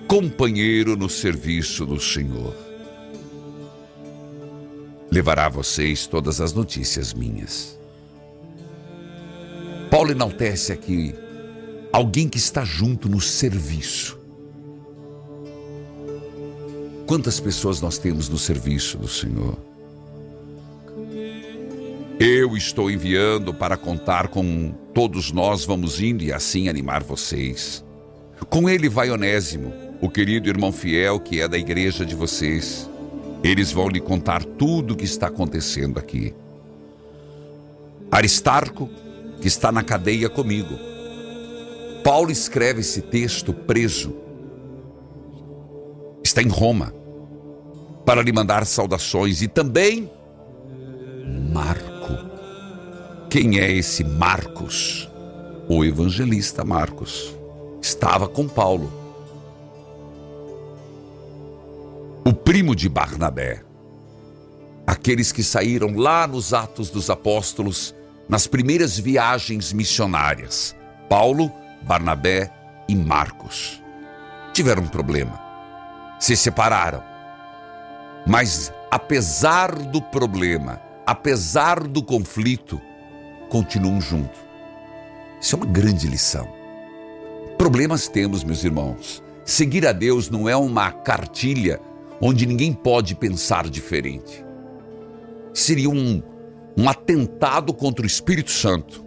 companheiro 0.07 0.99
no 0.99 1.09
serviço 1.09 1.87
do 1.87 1.99
Senhor. 1.99 2.70
Levará 5.11 5.47
a 5.47 5.49
vocês 5.49 6.07
todas 6.07 6.41
as 6.41 6.53
notícias 6.53 7.13
minhas. 7.13 7.79
Paulo 9.91 10.13
enaltece 10.13 10.73
aqui 10.73 11.15
alguém 11.93 12.29
que 12.29 12.39
está 12.39 12.65
junto 12.65 13.09
no 13.09 13.21
serviço. 13.21 14.19
Quantas 17.07 17.41
pessoas 17.41 17.81
nós 17.81 17.99
temos 17.99 18.29
no 18.29 18.39
serviço 18.39 18.97
do 18.99 19.09
Senhor? 19.09 19.59
Eu 22.21 22.55
estou 22.55 22.91
enviando 22.91 23.55
para 23.55 23.79
contar 23.79 24.29
com 24.29 24.75
todos 24.93 25.33
nós, 25.33 25.65
vamos 25.65 26.01
indo 26.01 26.23
e 26.23 26.33
assim 26.33 26.69
animar 26.69 27.03
vocês. 27.03 27.83
Com 28.51 28.69
ele 28.69 28.91
vai 28.91 29.11
Onésimo, 29.11 29.73
o 30.03 30.09
querido 30.11 30.49
irmão 30.49 30.71
fiel 30.71 31.19
que 31.19 31.41
é 31.41 31.49
da 31.49 31.57
igreja 31.57 32.05
de 32.05 32.15
vocês. 32.15 32.90
Eles 33.43 33.73
vão 33.73 33.89
lhe 33.89 34.01
contar 34.01 34.45
tudo 34.45 34.95
o 34.95 34.97
que 34.97 35.05
está 35.05 35.29
acontecendo 35.29 35.99
aqui. 35.99 36.35
Aristarco, 38.11 38.89
que 39.41 39.49
está 39.49 39.73
na 39.73 39.83
cadeia 39.83 40.29
comigo 40.29 40.91
Paulo 42.03 42.31
escreve 42.31 42.81
esse 42.81 43.03
texto 43.03 43.53
preso. 43.53 44.15
Está 46.25 46.43
em 46.43 46.49
Roma 46.49 46.95
para 48.05 48.23
lhe 48.23 48.33
mandar 48.33 48.65
saudações 48.65 49.43
e 49.43 49.49
também 49.49 50.11
Marco. 51.53 52.17
Quem 53.29 53.59
é 53.61 53.71
esse 53.71 54.03
Marcos? 54.03 55.09
O 55.69 55.85
evangelista 55.85 56.65
Marcos. 56.65 57.37
Estava 57.83 58.27
com 58.27 58.49
Paulo. 58.49 59.00
Primo 62.51 62.75
de 62.75 62.89
Barnabé. 62.89 63.63
Aqueles 64.85 65.31
que 65.31 65.41
saíram 65.41 65.95
lá 65.95 66.27
nos 66.27 66.53
Atos 66.53 66.91
dos 66.91 67.09
Apóstolos, 67.09 67.95
nas 68.29 68.49
primeiras 68.49 68.99
viagens 68.99 69.73
missionárias. 69.73 70.75
Paulo 71.09 71.49
Barnabé 71.83 72.53
e 72.89 72.97
Marcos. 72.97 73.81
Tiveram 74.53 74.83
um 74.83 74.89
problema. 74.89 75.41
Se 76.19 76.37
separaram. 76.37 77.05
Mas 78.27 78.73
apesar 78.91 79.73
do 79.73 80.03
problema, 80.03 80.81
apesar 81.07 81.79
do 81.87 82.03
conflito, 82.03 82.81
continuam 83.49 84.01
juntos. 84.01 84.41
Isso 85.41 85.55
é 85.55 85.59
uma 85.61 85.67
grande 85.67 86.09
lição. 86.09 86.53
Problemas 87.57 88.09
temos, 88.09 88.43
meus 88.43 88.65
irmãos. 88.65 89.23
Seguir 89.45 89.87
a 89.87 89.93
Deus 89.93 90.29
não 90.29 90.49
é 90.49 90.57
uma 90.57 90.91
cartilha 90.91 91.81
onde 92.21 92.47
ninguém 92.47 92.73
pode 92.73 93.15
pensar 93.15 93.69
diferente. 93.69 94.45
Seria 95.55 95.89
um, 95.89 96.23
um 96.77 96.89
atentado 96.89 97.73
contra 97.73 98.05
o 98.05 98.07
Espírito 98.07 98.51
Santo, 98.51 99.05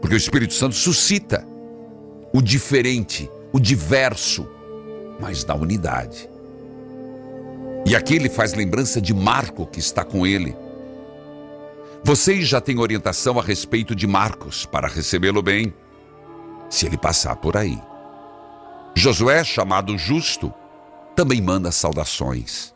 porque 0.00 0.14
o 0.14 0.18
Espírito 0.18 0.54
Santo 0.54 0.74
suscita 0.74 1.46
o 2.32 2.40
diferente, 2.40 3.30
o 3.52 3.60
diverso, 3.60 4.48
mas 5.20 5.44
da 5.44 5.54
unidade. 5.54 6.28
E 7.86 7.94
aqui 7.94 8.16
ele 8.16 8.28
faz 8.28 8.52
lembrança 8.52 9.00
de 9.00 9.14
Marco 9.14 9.66
que 9.66 9.78
está 9.78 10.04
com 10.04 10.26
ele. 10.26 10.56
Vocês 12.02 12.46
já 12.46 12.60
têm 12.60 12.78
orientação 12.78 13.38
a 13.38 13.42
respeito 13.42 13.94
de 13.94 14.06
Marcos 14.06 14.66
para 14.66 14.88
recebê-lo 14.88 15.42
bem, 15.42 15.72
se 16.68 16.86
ele 16.86 16.96
passar 16.96 17.36
por 17.36 17.56
aí. 17.56 17.78
Josué, 18.94 19.44
chamado 19.44 19.96
Justo, 19.96 20.52
também 21.16 21.40
manda 21.40 21.72
saudações. 21.72 22.74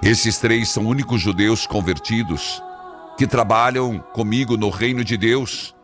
Esses 0.00 0.38
três 0.38 0.68
são 0.68 0.86
únicos 0.86 1.20
judeus 1.20 1.66
convertidos 1.66 2.62
que 3.18 3.26
trabalham 3.26 3.98
comigo 3.98 4.56
no 4.56 4.70
reino 4.70 5.04
de 5.04 5.16
Deus 5.16 5.74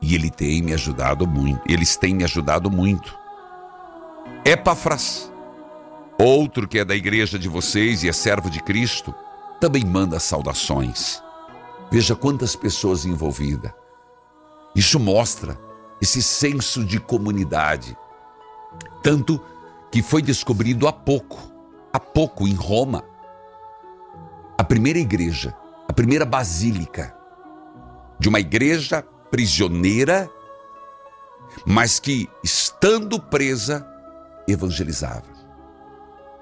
e 0.00 0.14
ele 0.14 0.30
tem 0.30 0.62
me 0.62 0.72
ajudado 0.72 1.26
muito. 1.26 1.60
Eles 1.66 1.96
têm 1.96 2.14
me 2.14 2.22
ajudado 2.24 2.70
muito. 2.70 3.18
Epafras, 4.44 5.32
outro 6.18 6.68
que 6.68 6.78
é 6.78 6.84
da 6.84 6.94
igreja 6.94 7.38
de 7.38 7.48
vocês 7.48 8.04
e 8.04 8.08
é 8.08 8.12
servo 8.12 8.48
de 8.48 8.62
Cristo, 8.62 9.12
também 9.60 9.84
manda 9.84 10.20
saudações. 10.20 11.22
Veja 11.90 12.14
quantas 12.14 12.54
pessoas 12.54 13.04
envolvidas. 13.04 13.72
Isso 14.74 14.98
mostra 14.98 15.58
esse 16.00 16.22
senso 16.22 16.84
de 16.84 16.98
comunidade. 16.98 17.96
Tanto 19.02 19.40
que 19.92 20.02
foi 20.02 20.22
descobrido 20.22 20.88
há 20.88 20.92
pouco, 20.92 21.38
há 21.92 22.00
pouco 22.00 22.48
em 22.48 22.54
Roma, 22.54 23.04
a 24.58 24.64
primeira 24.64 24.98
igreja, 24.98 25.54
a 25.88 25.92
primeira 25.92 26.24
basílica 26.24 27.14
de 28.18 28.28
uma 28.28 28.40
igreja 28.40 29.02
prisioneira 29.30 30.28
mas 31.64 31.98
que, 31.98 32.28
estando 32.42 33.20
presa, 33.20 33.86
evangelizava. 34.48 35.24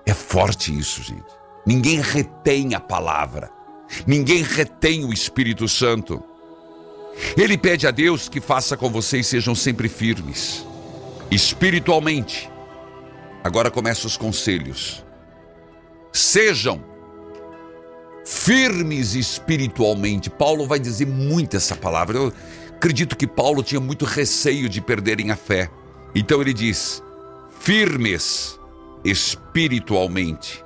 É 0.06 0.14
forte 0.14 0.76
isso, 0.76 1.02
gente. 1.02 1.38
Ninguém 1.66 2.00
retém 2.00 2.74
a 2.74 2.80
palavra, 2.80 3.50
ninguém 4.06 4.42
retém 4.42 5.04
o 5.04 5.12
Espírito 5.12 5.68
Santo. 5.68 6.22
Ele 7.36 7.58
pede 7.58 7.86
a 7.86 7.90
Deus 7.90 8.28
que 8.28 8.40
faça 8.40 8.76
com 8.76 8.88
vocês 8.88 9.26
sejam 9.26 9.54
sempre 9.54 9.88
firmes, 9.88 10.64
espiritualmente. 11.30 12.49
Agora 13.42 13.70
começam 13.70 14.06
os 14.06 14.16
conselhos. 14.16 15.04
Sejam 16.12 16.84
firmes 18.24 19.14
espiritualmente. 19.14 20.28
Paulo 20.28 20.66
vai 20.66 20.78
dizer 20.78 21.06
muito 21.06 21.56
essa 21.56 21.74
palavra. 21.74 22.18
Eu 22.18 22.32
acredito 22.76 23.16
que 23.16 23.26
Paulo 23.26 23.62
tinha 23.62 23.80
muito 23.80 24.04
receio 24.04 24.68
de 24.68 24.80
perderem 24.80 25.30
a 25.30 25.36
fé. 25.36 25.70
Então 26.14 26.40
ele 26.40 26.52
diz: 26.52 27.02
firmes 27.60 28.58
espiritualmente, 29.04 30.62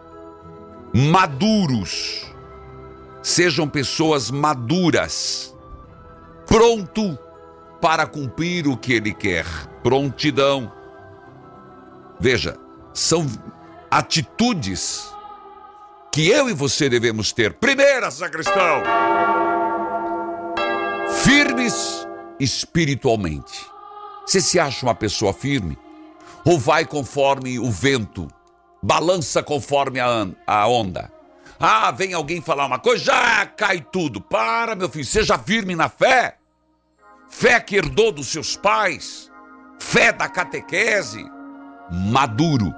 maduros, 0.93 2.27
sejam 3.23 3.69
pessoas 3.69 4.31
maduras, 4.31 5.55
pronto 6.47 7.17
para 7.81 8.07
cumprir 8.07 8.67
o 8.67 8.77
que 8.77 8.95
ele 8.95 9.13
quer, 9.13 9.45
prontidão. 9.83 10.73
Veja, 12.19 12.57
são 12.95 13.27
atitudes 13.91 15.13
que 16.13 16.29
eu 16.29 16.49
e 16.49 16.55
você 16.55 16.89
devemos 16.89 17.33
ter. 17.33 17.55
Primeira, 17.55 18.11
sacristão, 18.11 18.83
firmes 21.25 22.07
espiritualmente. 22.39 23.67
Você 24.25 24.41
se 24.41 24.59
acha 24.59 24.87
uma 24.87 24.95
pessoa 24.95 25.33
firme? 25.33 25.77
Ou 26.45 26.59
vai 26.59 26.87
conforme 26.87 27.59
o 27.59 27.71
vento, 27.71 28.29
balança 28.83 29.43
conforme 29.43 29.99
a, 29.99 30.29
a 30.47 30.67
onda? 30.69 31.11
Ah, 31.59 31.91
vem 31.91 32.13
alguém 32.13 32.41
falar 32.41 32.67
uma 32.67 32.79
coisa, 32.79 33.05
já 33.05 33.47
cai 33.47 33.81
tudo. 33.81 34.21
Para, 34.21 34.75
meu 34.75 34.89
filho, 34.89 35.05
seja 35.05 35.39
firme 35.39 35.75
na 35.75 35.89
fé. 35.89 36.37
Fé 37.29 37.59
que 37.59 37.77
herdou 37.77 38.13
dos 38.13 38.29
seus 38.29 38.57
pais, 38.57 39.31
fé 39.81 40.13
da 40.13 40.29
catequese, 40.29 41.25
maduro, 41.91 42.73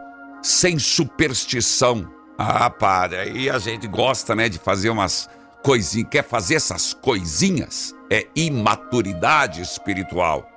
sem 0.47 0.79
superstição. 0.79 2.09
Ah, 2.39 2.71
para, 2.71 3.23
aí 3.23 3.51
a 3.51 3.59
gente 3.59 3.89
gosta, 3.89 4.33
né, 4.33 4.49
de 4.49 4.61
fazer 4.61 4.91
umas 4.91 5.29
coisinhas, 5.61 6.09
quer 6.09 6.23
fazer 6.23 6.55
essas 6.55 6.95
coisinhas, 6.95 7.93
é 8.09 8.29
imaturidade 8.37 9.61
espiritual. 9.61 10.49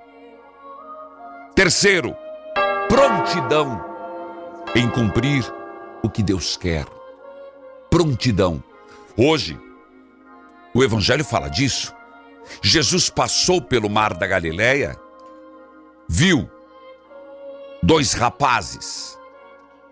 Terceiro, 1.56 2.16
prontidão 2.88 3.84
em 4.76 4.88
cumprir 4.90 5.44
o 6.04 6.10
que 6.10 6.22
Deus 6.22 6.56
quer. 6.56 6.86
Prontidão. 7.90 8.64
Hoje, 9.18 9.60
o 10.72 10.84
Evangelho 10.84 11.26
fala 11.26 11.50
disso. 11.50 11.96
Jesus 12.62 13.10
passou 13.10 13.60
pelo 13.60 13.90
mar 13.90 14.14
da 14.14 14.28
Galileia, 14.28 14.96
viu 16.08 16.48
dois 17.82 18.14
rapazes. 18.14 19.19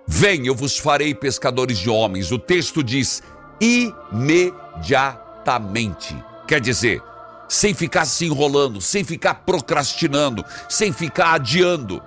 Vem, 0.08 0.48
eu 0.48 0.56
vos 0.56 0.78
farei 0.78 1.14
pescadores 1.14 1.78
de 1.78 1.90
homens. 1.90 2.32
O 2.32 2.40
texto 2.40 2.82
diz 2.82 3.22
imediatamente. 3.60 6.16
Quer 6.48 6.62
dizer, 6.62 7.04
sem 7.50 7.74
ficar 7.74 8.06
se 8.06 8.26
enrolando, 8.26 8.80
sem 8.80 9.04
ficar 9.04 9.34
procrastinando, 9.46 10.46
sem 10.70 10.94
ficar 10.94 11.34
adiando. 11.34 12.02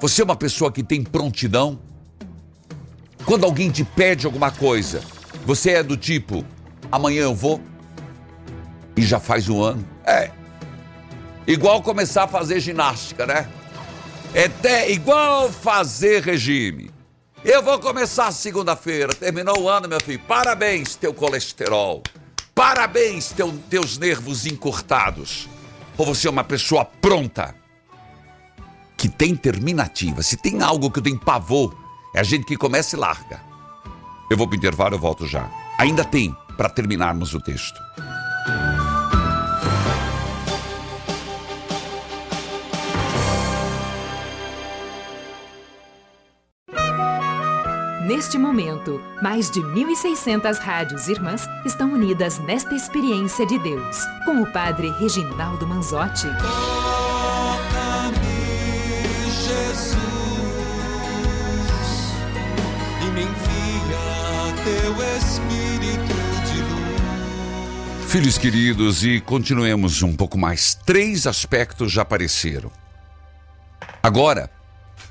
Você 0.00 0.22
é 0.22 0.24
uma 0.24 0.36
pessoa 0.36 0.70
que 0.70 0.84
tem 0.84 1.02
prontidão? 1.02 1.80
Quando 3.24 3.44
alguém 3.44 3.68
te 3.68 3.82
pede 3.82 4.24
alguma 4.24 4.52
coisa, 4.52 5.02
você 5.44 5.72
é 5.72 5.82
do 5.82 5.96
tipo, 5.96 6.44
amanhã 6.90 7.22
eu 7.22 7.34
vou? 7.34 7.60
E 8.96 9.02
já 9.02 9.18
faz 9.18 9.48
um 9.48 9.60
ano? 9.60 9.84
É. 10.06 10.30
Igual 11.46 11.82
começar 11.82 12.24
a 12.24 12.28
fazer 12.28 12.60
ginástica, 12.60 13.26
né? 13.26 13.48
É 14.32 14.44
até 14.44 14.90
igual 14.90 15.50
fazer 15.50 16.22
regime. 16.22 16.90
Eu 17.44 17.62
vou 17.62 17.78
começar 17.78 18.32
segunda-feira. 18.32 19.14
Terminou 19.14 19.60
o 19.60 19.68
ano, 19.68 19.88
meu 19.88 20.00
filho. 20.00 20.20
Parabéns, 20.26 20.96
teu 20.96 21.14
colesterol. 21.14 22.02
Parabéns, 22.54 23.30
teu, 23.30 23.56
teus 23.70 23.96
nervos 23.96 24.44
encurtados. 24.46 25.48
Ou 25.96 26.04
você 26.04 26.26
é 26.26 26.30
uma 26.30 26.44
pessoa 26.44 26.84
pronta, 26.84 27.54
que 28.96 29.08
tem 29.08 29.36
terminativa. 29.36 30.22
Se 30.22 30.36
tem 30.36 30.60
algo 30.62 30.90
que 30.90 30.98
eu 30.98 31.02
tenho 31.02 31.18
pavor, 31.18 31.76
é 32.14 32.20
a 32.20 32.24
gente 32.24 32.44
que 32.44 32.56
começa 32.56 32.96
e 32.96 32.98
larga. 32.98 33.40
Eu 34.28 34.36
vou 34.36 34.46
para 34.46 34.56
o 34.56 34.58
intervalo, 34.58 34.96
eu 34.96 34.98
volto 34.98 35.26
já. 35.26 35.48
Ainda 35.78 36.04
tem 36.04 36.36
para 36.56 36.68
terminarmos 36.68 37.32
o 37.34 37.40
texto. 37.40 37.80
Neste 48.08 48.38
momento, 48.38 49.00
mais 49.20 49.50
de 49.50 49.60
1.600 49.60 50.58
rádios 50.60 51.08
irmãs 51.08 51.46
estão 51.66 51.92
unidas 51.92 52.38
nesta 52.38 52.74
experiência 52.74 53.44
de 53.46 53.58
Deus, 53.58 53.98
com 54.24 54.40
o 54.40 54.50
Padre 54.50 54.88
Reginaldo 54.92 55.66
Manzotti. 55.66 56.26
Toca-me, 56.40 56.56
Jesus, 59.30 59.98
e 63.02 63.10
me 63.10 63.24
envia 63.24 64.54
teu 64.64 64.94
Espírito 65.18 66.16
de 66.50 66.62
luz. 66.62 68.10
Filhos 68.10 68.38
queridos, 68.38 69.04
e 69.04 69.20
continuemos 69.20 70.02
um 70.02 70.16
pouco 70.16 70.38
mais. 70.38 70.74
Três 70.74 71.26
aspectos 71.26 71.92
já 71.92 72.00
apareceram. 72.00 72.72
Agora, 74.02 74.50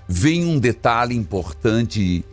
vem 0.07 0.47
um 0.47 0.57
detalhe 0.57 1.15
importante. 1.15 2.25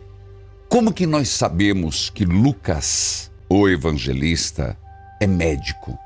Como 0.69 0.91
que 0.91 1.05
nós 1.05 1.29
sabemos 1.29 2.09
que 2.09 2.25
Lucas, 2.25 3.31
o 3.49 3.69
evangelista, 3.69 4.77
é 5.21 5.27
médico? 5.27 5.97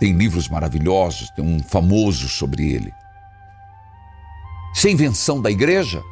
Tem 0.00 0.12
livros 0.12 0.48
maravilhosos, 0.48 1.30
tem 1.30 1.44
um 1.44 1.62
famoso 1.62 2.28
sobre 2.28 2.72
ele. 2.72 2.92
Isso 4.74 4.88
é 4.88 4.90
invenção 4.90 5.40
da 5.40 5.50
igreja? 5.50 6.02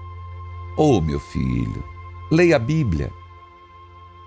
Oh, 0.78 1.00
meu 1.00 1.20
filho, 1.20 1.84
leia 2.30 2.56
a 2.56 2.58
Bíblia. 2.58 3.10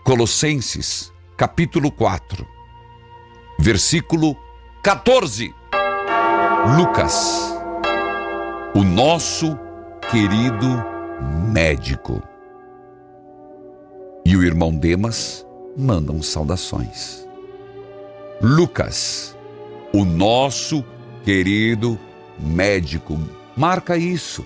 Colossenses, 0.04 1.12
capítulo 1.36 1.92
4, 1.92 2.46
versículo 3.58 4.38
14. 4.84 5.56
Lucas, 6.78 7.56
o 8.76 8.84
nosso 8.84 9.58
querido 10.12 10.95
médico. 11.52 12.22
E 14.26 14.36
o 14.36 14.44
irmão 14.44 14.76
Demas 14.76 15.46
mandam 15.78 16.22
saudações. 16.22 17.28
Lucas, 18.42 19.36
o 19.94 20.04
nosso 20.04 20.84
querido 21.24 22.00
médico, 22.40 23.20
marca 23.56 23.98
isso. 23.98 24.46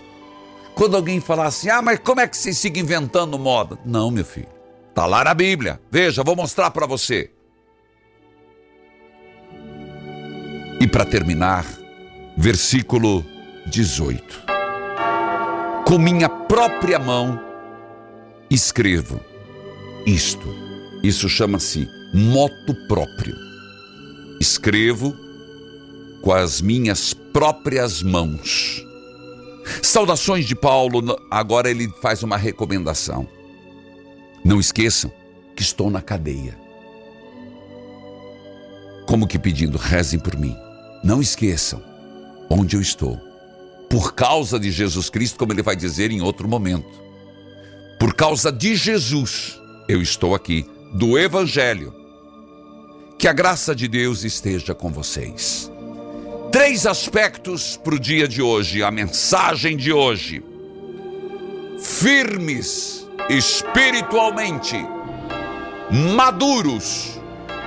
Quando 0.76 0.96
alguém 0.96 1.20
falar 1.20 1.48
assim, 1.48 1.70
ah, 1.70 1.82
mas 1.82 2.00
como 2.00 2.22
é 2.22 2.28
que 2.28 2.38
você 2.38 2.54
siga 2.54 2.80
inventando 2.80 3.38
moda? 3.38 3.78
Não, 3.86 4.12
meu 4.12 4.24
filho. 4.24 4.48
Está 4.90 5.06
lá 5.06 5.24
na 5.24 5.34
Bíblia. 5.34 5.80
Veja, 5.92 6.24
vou 6.24 6.36
mostrar 6.36 6.72
para 6.72 6.86
você. 6.86 7.32
E 10.80 10.88
para 10.88 11.06
terminar, 11.06 11.66
versículo 12.38 13.26
18. 13.68 14.49
Com 15.90 15.98
minha 15.98 16.30
própria 16.30 17.00
mão 17.00 17.42
escrevo 18.48 19.20
isto. 20.06 20.48
Isso 21.02 21.28
chama-se 21.28 21.90
moto 22.14 22.76
próprio. 22.88 23.36
Escrevo 24.40 25.16
com 26.22 26.32
as 26.32 26.62
minhas 26.62 27.16
próprias 27.16 28.04
mãos. 28.04 28.86
Saudações 29.82 30.46
de 30.46 30.56
Paulo, 30.56 31.02
agora 31.32 31.72
ele 31.72 31.92
faz 32.04 32.22
uma 32.22 32.38
recomendação. 32.38 33.28
Não 34.46 34.60
esqueçam 34.60 35.12
que 35.56 35.64
estou 35.64 35.90
na 35.90 36.04
cadeia. 36.04 36.56
Como 39.08 39.26
que 39.26 39.40
pedindo, 39.40 39.80
rezem 39.80 40.20
por 40.20 40.38
mim. 40.38 40.56
Não 41.04 41.20
esqueçam 41.20 41.82
onde 42.48 42.76
eu 42.76 42.82
estou. 42.82 43.29
Por 43.90 44.14
causa 44.14 44.60
de 44.60 44.72
Jesus 44.72 45.10
Cristo, 45.10 45.38
como 45.38 45.52
ele 45.52 45.64
vai 45.64 45.76
dizer 45.76 46.12
em 46.12 46.22
outro 46.22 46.48
momento. 46.48 46.88
Por 48.00 48.14
causa 48.14 48.52
de 48.52 48.76
Jesus, 48.76 49.60
eu 49.88 50.02
estou 50.02 50.36
aqui, 50.36 50.66
do 50.94 51.18
Evangelho. 51.18 51.94
Que 53.18 53.28
a 53.28 53.34
graça 53.34 53.76
de 53.76 53.88
Deus 53.88 54.24
esteja 54.24 54.74
com 54.74 54.92
vocês. 54.92 55.72
Três 56.52 56.86
aspectos 56.86 57.78
para 57.78 57.96
o 57.96 58.00
dia 58.00 58.28
de 58.28 58.42
hoje, 58.42 58.82
a 58.82 58.90
mensagem 58.90 59.76
de 59.76 59.92
hoje. 59.92 60.44
Firmes 61.80 63.08
espiritualmente, 63.30 64.78
maduros 66.16 67.20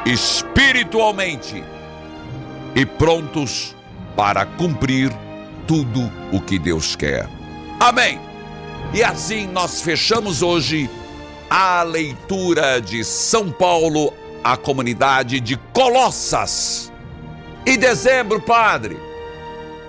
espiritualmente 0.04 1.62
e 2.74 2.84
prontos 2.84 3.74
para 4.16 4.44
cumprir 4.44 5.12
tudo 5.66 6.10
o 6.32 6.40
que 6.40 6.58
Deus 6.58 6.96
quer. 6.96 7.28
Amém. 7.80 8.20
E 8.94 9.02
assim 9.02 9.46
nós 9.46 9.80
fechamos 9.80 10.42
hoje 10.42 10.88
a 11.48 11.82
leitura 11.82 12.80
de 12.80 13.04
São 13.04 13.50
Paulo 13.50 14.12
à 14.42 14.56
comunidade 14.56 15.40
de 15.40 15.56
Colossas. 15.72 16.92
E 17.64 17.76
dezembro, 17.76 18.40
Padre, 18.40 18.98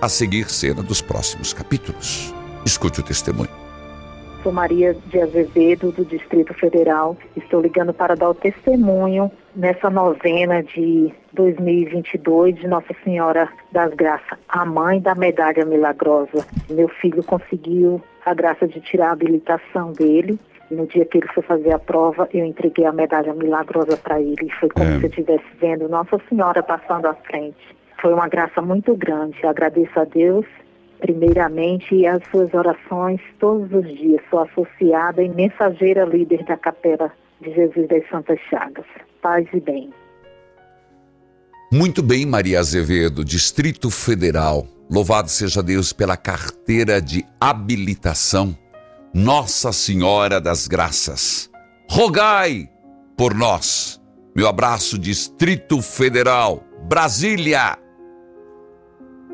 a 0.00 0.08
seguir 0.08 0.50
cena 0.50 0.82
dos 0.82 1.00
próximos 1.00 1.52
capítulos. 1.52 2.32
Escute 2.64 3.00
o 3.00 3.02
testemunho. 3.02 3.63
Sou 4.44 4.52
Maria 4.52 4.94
de 5.06 5.18
Azevedo, 5.18 5.90
do 5.90 6.04
Distrito 6.04 6.52
Federal. 6.52 7.16
Estou 7.34 7.62
ligando 7.62 7.94
para 7.94 8.14
dar 8.14 8.28
o 8.28 8.34
testemunho 8.34 9.32
nessa 9.56 9.88
novena 9.88 10.62
de 10.62 11.10
2022 11.32 12.56
de 12.56 12.68
Nossa 12.68 12.94
Senhora 13.02 13.48
das 13.72 13.94
Graças, 13.94 14.38
a 14.46 14.66
mãe 14.66 15.00
da 15.00 15.14
medalha 15.14 15.64
milagrosa. 15.64 16.46
Meu 16.68 16.88
filho 16.88 17.24
conseguiu 17.24 18.02
a 18.26 18.34
graça 18.34 18.68
de 18.68 18.82
tirar 18.82 19.08
a 19.08 19.12
habilitação 19.12 19.92
dele. 19.92 20.38
No 20.70 20.86
dia 20.86 21.06
que 21.06 21.16
ele 21.16 21.28
foi 21.28 21.42
fazer 21.42 21.72
a 21.72 21.78
prova, 21.78 22.28
eu 22.34 22.44
entreguei 22.44 22.84
a 22.84 22.92
medalha 22.92 23.32
milagrosa 23.32 23.96
para 23.96 24.20
ele. 24.20 24.50
Foi 24.60 24.68
como 24.68 24.90
É. 24.90 24.98
se 24.98 25.04
eu 25.04 25.08
estivesse 25.08 25.44
vendo 25.58 25.88
Nossa 25.88 26.20
Senhora 26.28 26.62
passando 26.62 27.06
à 27.06 27.14
frente. 27.14 27.56
Foi 27.98 28.12
uma 28.12 28.28
graça 28.28 28.60
muito 28.60 28.94
grande. 28.94 29.46
Agradeço 29.46 29.98
a 29.98 30.04
Deus 30.04 30.44
primeiramente 31.04 32.06
as 32.06 32.22
suas 32.30 32.54
orações 32.54 33.20
todos 33.38 33.70
os 33.74 33.86
dias. 33.94 34.22
Sou 34.30 34.40
associada 34.40 35.22
e 35.22 35.28
mensageira 35.28 36.06
líder 36.06 36.42
da 36.44 36.56
Capela 36.56 37.12
de 37.42 37.54
Jesus 37.54 37.86
das 37.88 38.08
Santas 38.08 38.40
Chagas. 38.48 38.86
Paz 39.20 39.46
e 39.52 39.60
bem. 39.60 39.90
Muito 41.70 42.02
bem, 42.02 42.24
Maria 42.24 42.58
Azevedo, 42.58 43.22
Distrito 43.22 43.90
Federal. 43.90 44.66
Louvado 44.90 45.28
seja 45.28 45.62
Deus 45.62 45.92
pela 45.92 46.16
carteira 46.16 47.02
de 47.02 47.22
habilitação. 47.38 48.56
Nossa 49.12 49.72
Senhora 49.72 50.40
das 50.40 50.66
Graças. 50.66 51.50
Rogai 51.90 52.66
por 53.14 53.34
nós. 53.34 54.00
Meu 54.34 54.48
abraço, 54.48 54.98
Distrito 54.98 55.82
Federal, 55.82 56.64
Brasília. 56.88 57.83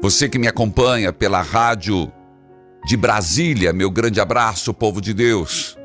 Você 0.03 0.31
que 0.31 0.39
me 0.39 0.49
acompanha 0.49 1.13
pela 1.13 1.43
rádio 1.43 2.11
de 2.87 2.97
Brasília, 2.97 3.71
meu 3.71 3.91
grande 3.91 4.19
abraço, 4.19 4.73
povo 4.73 4.99
de 4.99 5.13
Deus. 5.13 5.77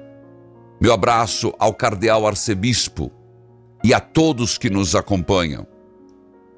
Meu 0.80 0.94
abraço 0.94 1.54
ao 1.60 1.74
cardeal 1.74 2.26
arcebispo 2.26 3.12
e 3.84 3.94
a 3.94 4.00
todos 4.00 4.58
que 4.58 4.70
nos 4.70 4.96
acompanham. 4.96 5.68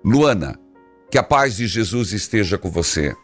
Luana, 0.06 0.60
que 1.10 1.18
a 1.18 1.24
paz 1.24 1.58
de 1.58 1.66
Jesus 1.66 2.14
esteja 2.14 2.60
com 2.60 2.70
você. 2.70 3.16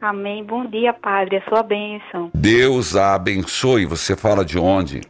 Amém. 0.00 0.42
Bom 0.42 0.64
dia, 0.64 0.94
Padre. 0.94 1.36
A 1.36 1.48
sua 1.48 1.62
bênção. 1.62 2.30
Deus 2.34 2.96
a 2.96 3.14
abençoe. 3.14 3.84
Você 3.84 4.16
fala 4.16 4.46
de 4.46 4.58
onde? 4.58 5.02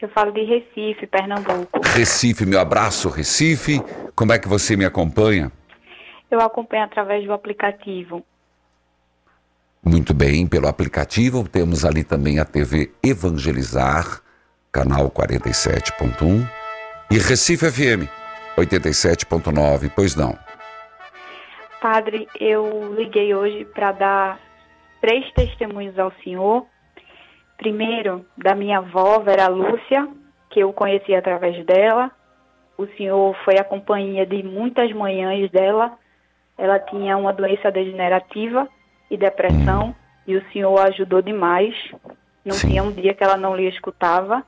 Eu 0.00 0.08
falo 0.08 0.32
de 0.32 0.42
Recife, 0.42 1.06
Pernambuco. 1.06 1.78
Recife, 1.94 2.46
meu 2.46 2.58
abraço, 2.58 3.10
Recife. 3.10 3.82
Como 4.16 4.32
é 4.32 4.38
que 4.38 4.48
você 4.48 4.76
me 4.76 4.84
acompanha? 4.84 5.52
Eu 6.32 6.40
acompanho 6.40 6.84
através 6.84 7.26
do 7.26 7.32
aplicativo. 7.34 8.24
Muito 9.84 10.14
bem, 10.14 10.46
pelo 10.46 10.66
aplicativo. 10.66 11.46
Temos 11.46 11.84
ali 11.84 12.02
também 12.02 12.38
a 12.38 12.44
TV 12.46 12.90
Evangelizar, 13.04 14.22
canal 14.72 15.10
47.1. 15.10 16.48
E 17.10 17.18
Recife 17.18 17.70
FM, 17.70 18.08
87.9. 18.56 19.92
Pois 19.94 20.16
não. 20.16 20.38
Padre, 21.82 22.26
eu 22.40 22.94
liguei 22.94 23.34
hoje 23.34 23.66
para 23.66 23.92
dar 23.92 24.40
três 25.02 25.30
testemunhos 25.34 25.98
ao 25.98 26.10
senhor. 26.24 26.64
Primeiro, 27.58 28.24
da 28.38 28.54
minha 28.54 28.78
avó, 28.78 29.18
Vera 29.20 29.48
Lúcia, 29.48 30.08
que 30.48 30.60
eu 30.60 30.72
conheci 30.72 31.14
através 31.14 31.62
dela. 31.66 32.10
O 32.78 32.86
senhor 32.96 33.36
foi 33.44 33.58
a 33.58 33.64
companhia 33.64 34.24
de 34.24 34.42
muitas 34.42 34.90
manhãs 34.94 35.50
dela. 35.50 35.98
Ela 36.62 36.78
tinha 36.78 37.16
uma 37.16 37.32
doença 37.32 37.72
degenerativa 37.72 38.68
e 39.10 39.16
depressão, 39.16 39.92
e 40.24 40.36
o 40.36 40.52
senhor 40.52 40.78
ajudou 40.86 41.20
demais. 41.20 41.74
Não 42.44 42.56
tinha 42.56 42.84
um 42.84 42.92
dia 42.92 43.12
que 43.14 43.24
ela 43.24 43.36
não 43.36 43.56
lhe 43.56 43.68
escutava. 43.68 44.44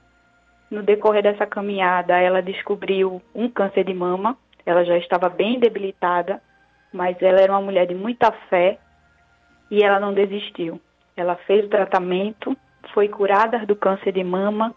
No 0.71 0.81
decorrer 0.81 1.25
dessa 1.25 1.45
caminhada, 1.45 2.17
ela 2.17 2.41
descobriu 2.41 3.21
um 3.35 3.49
câncer 3.49 3.83
de 3.83 3.93
mama. 3.93 4.39
Ela 4.65 4.85
já 4.85 4.97
estava 4.97 5.29
bem 5.29 5.59
debilitada, 5.59 6.41
mas 6.93 7.21
ela 7.21 7.41
era 7.41 7.51
uma 7.51 7.61
mulher 7.61 7.89
de 7.89 7.97
muita 7.97 8.31
fé 8.49 8.79
e 9.69 9.83
ela 9.83 9.99
não 9.99 10.15
desistiu. 10.15 10.81
Ela 11.17 11.35
fez 11.35 11.65
o 11.65 11.69
tratamento, 11.69 12.57
foi 12.93 13.09
curada 13.09 13.67
do 13.67 13.75
câncer 13.75 14.13
de 14.13 14.23
mama 14.23 14.73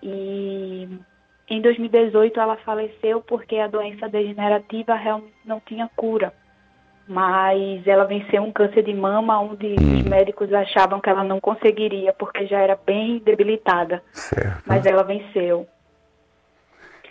e 0.00 0.88
em 1.48 1.60
2018 1.60 2.38
ela 2.40 2.56
faleceu 2.58 3.20
porque 3.20 3.56
a 3.56 3.66
doença 3.66 4.08
degenerativa 4.08 4.94
realmente 4.94 5.34
não 5.44 5.60
tinha 5.60 5.88
cura. 5.96 6.32
Mas 7.06 7.86
ela 7.86 8.04
venceu 8.04 8.42
um 8.42 8.52
câncer 8.52 8.84
de 8.84 8.94
mama 8.94 9.38
onde 9.40 9.74
os 9.74 10.02
médicos 10.04 10.52
achavam 10.52 11.00
que 11.00 11.10
ela 11.10 11.24
não 11.24 11.40
conseguiria 11.40 12.12
porque 12.12 12.46
já 12.46 12.60
era 12.60 12.78
bem 12.86 13.18
debilitada. 13.18 14.02
Mas 14.64 14.86
ela 14.86 15.02
venceu. 15.02 15.66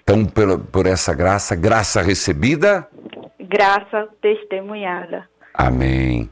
Então, 0.01 0.25
pelo, 0.25 0.59
por 0.59 0.88
essa 0.88 1.13
graça, 1.13 1.55
graça 1.55 2.01
recebida. 2.01 2.88
Graça 3.39 4.07
testemunhada. 4.21 5.29
Amém. 5.53 6.29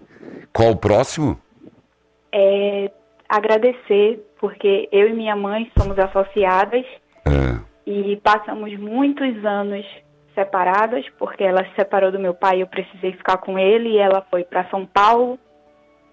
Qual 0.54 0.72
o 0.72 0.78
próximo? 0.78 1.40
É 2.32 2.90
agradecer 3.28 4.26
porque 4.40 4.90
eu 4.92 5.10
e 5.10 5.14
minha 5.14 5.36
mãe 5.36 5.72
somos 5.78 6.00
associadas 6.00 6.86
É. 7.26 7.69
e 7.92 8.18
passamos 8.18 8.78
muitos 8.78 9.44
anos 9.44 9.84
separadas, 10.36 11.04
porque 11.18 11.44
ela 11.44 11.66
se 11.66 11.74
separou 11.76 12.12
do 12.12 12.20
meu 12.20 12.36
pai 12.36 12.62
eu 12.62 12.68
precisei 12.68 13.14
ficar 13.14 13.38
com 13.38 13.58
ele 13.58 13.90
e 13.90 13.98
ela 13.98 14.24
foi 14.30 14.44
para 14.44 14.70
São 14.70 14.86
Paulo. 14.86 15.40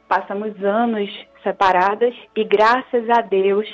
Passamos 0.09 0.53
anos 0.64 1.11
separadas 1.43 2.14
e 2.35 2.45
graças 2.45 3.11
a 3.11 3.20
Deus 3.20 3.68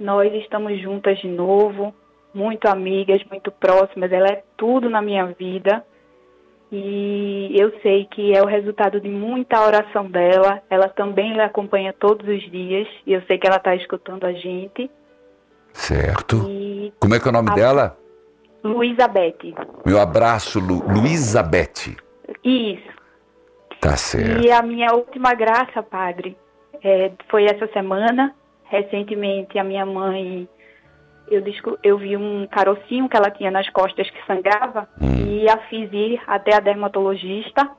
nós 0.00 0.32
estamos 0.32 0.80
juntas 0.80 1.18
de 1.18 1.28
novo, 1.28 1.94
muito 2.32 2.66
amigas, 2.66 3.22
muito 3.30 3.52
próximas. 3.52 4.10
Ela 4.10 4.28
é 4.28 4.42
tudo 4.56 4.88
na 4.88 5.02
minha 5.02 5.26
vida. 5.26 5.84
E 6.72 7.52
eu 7.54 7.78
sei 7.82 8.06
que 8.06 8.34
é 8.34 8.42
o 8.42 8.46
resultado 8.46 9.00
de 9.00 9.08
muita 9.08 9.60
oração 9.60 10.06
dela. 10.06 10.62
Ela 10.70 10.88
também 10.88 11.34
me 11.34 11.42
acompanha 11.42 11.92
todos 11.92 12.26
os 12.26 12.50
dias 12.50 12.88
e 13.06 13.12
eu 13.12 13.20
sei 13.22 13.36
que 13.36 13.46
ela 13.46 13.56
está 13.56 13.74
escutando 13.74 14.24
a 14.24 14.32
gente. 14.32 14.90
Certo. 15.72 16.48
E 16.48 16.57
Como 17.00 17.14
é 17.14 17.20
que 17.20 17.26
é 17.26 17.30
o 17.30 17.32
nome 17.32 17.50
a- 17.50 17.54
dela? 17.54 17.98
Luísa 18.64 19.06
Bete. 19.08 19.54
Meu 19.86 20.00
abraço, 20.00 20.58
Lu, 20.58 20.82
Luísa 20.88 21.42
Bete. 21.42 21.96
Isso. 22.42 22.88
Tá 23.80 23.96
certo. 23.96 24.44
E 24.44 24.50
a 24.50 24.60
minha 24.62 24.92
última 24.94 25.32
graça, 25.34 25.82
padre, 25.82 26.36
é, 26.82 27.12
foi 27.30 27.44
essa 27.44 27.66
semana. 27.72 28.34
Recentemente, 28.64 29.58
a 29.58 29.64
minha 29.64 29.86
mãe, 29.86 30.48
eu, 31.30 31.40
desco- 31.40 31.78
eu 31.82 31.96
vi 31.96 32.16
um 32.16 32.46
carocinho 32.48 33.08
que 33.08 33.16
ela 33.16 33.30
tinha 33.30 33.50
nas 33.50 33.68
costas 33.70 34.10
que 34.10 34.26
sangrava 34.26 34.88
e 35.00 35.48
a 35.48 35.56
fiz 35.68 35.88
ir 35.92 36.20
até 36.26 36.54
a 36.56 36.60
dermatologista. 36.60 37.70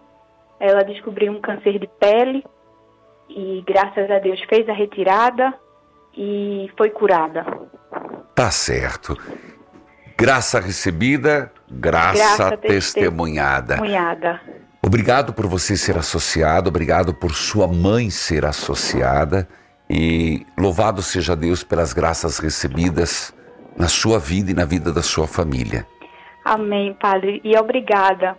Ela 0.60 0.84
descobriu 0.84 1.32
um 1.32 1.42
câncer 1.42 1.78
de 1.78 1.88
pele 2.00 2.44
e, 3.30 3.62
graças 3.68 4.10
a 4.10 4.20
Deus, 4.20 4.42
fez 4.50 4.68
a 4.70 4.74
retirada 4.74 5.54
e 6.18 6.72
foi 6.78 6.90
curada. 6.90 7.46
Tá 8.40 8.52
certo. 8.52 9.18
Graça 10.18 10.62
recebida, 10.62 11.52
graça, 11.70 12.56
testemunhada. 12.56 13.74
Testemunhada. 13.74 14.42
Obrigado 14.82 15.34
por 15.34 15.46
você 15.46 15.76
ser 15.76 15.98
associado, 15.98 16.70
obrigado 16.70 17.14
por 17.14 17.34
sua 17.34 17.68
mãe 17.68 18.10
ser 18.10 18.46
associada 18.46 19.46
e 19.90 20.46
louvado 20.58 21.02
seja 21.02 21.36
Deus 21.36 21.66
pelas 21.66 21.92
graças 21.92 22.40
recebidas 22.40 23.36
na 23.76 23.90
sua 23.90 24.18
vida 24.18 24.52
e 24.52 24.54
na 24.54 24.64
vida 24.64 24.94
da 24.94 25.04
sua 25.04 25.28
família. 25.28 25.86
Amém, 26.46 26.94
Padre. 26.94 27.42
E 27.44 27.58
obrigada 27.58 28.38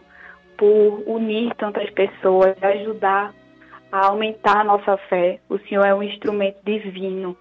por 0.56 1.02
unir 1.06 1.54
tantas 1.56 1.90
pessoas, 1.90 2.56
ajudar 2.62 3.34
a 3.92 4.06
aumentar 4.06 4.60
a 4.62 4.64
nossa 4.64 4.96
fé. 5.10 5.40
O 5.46 5.58
Senhor 5.58 5.84
é 5.84 5.94
um 5.94 6.02
instrumento 6.02 6.56
divino 6.64 7.36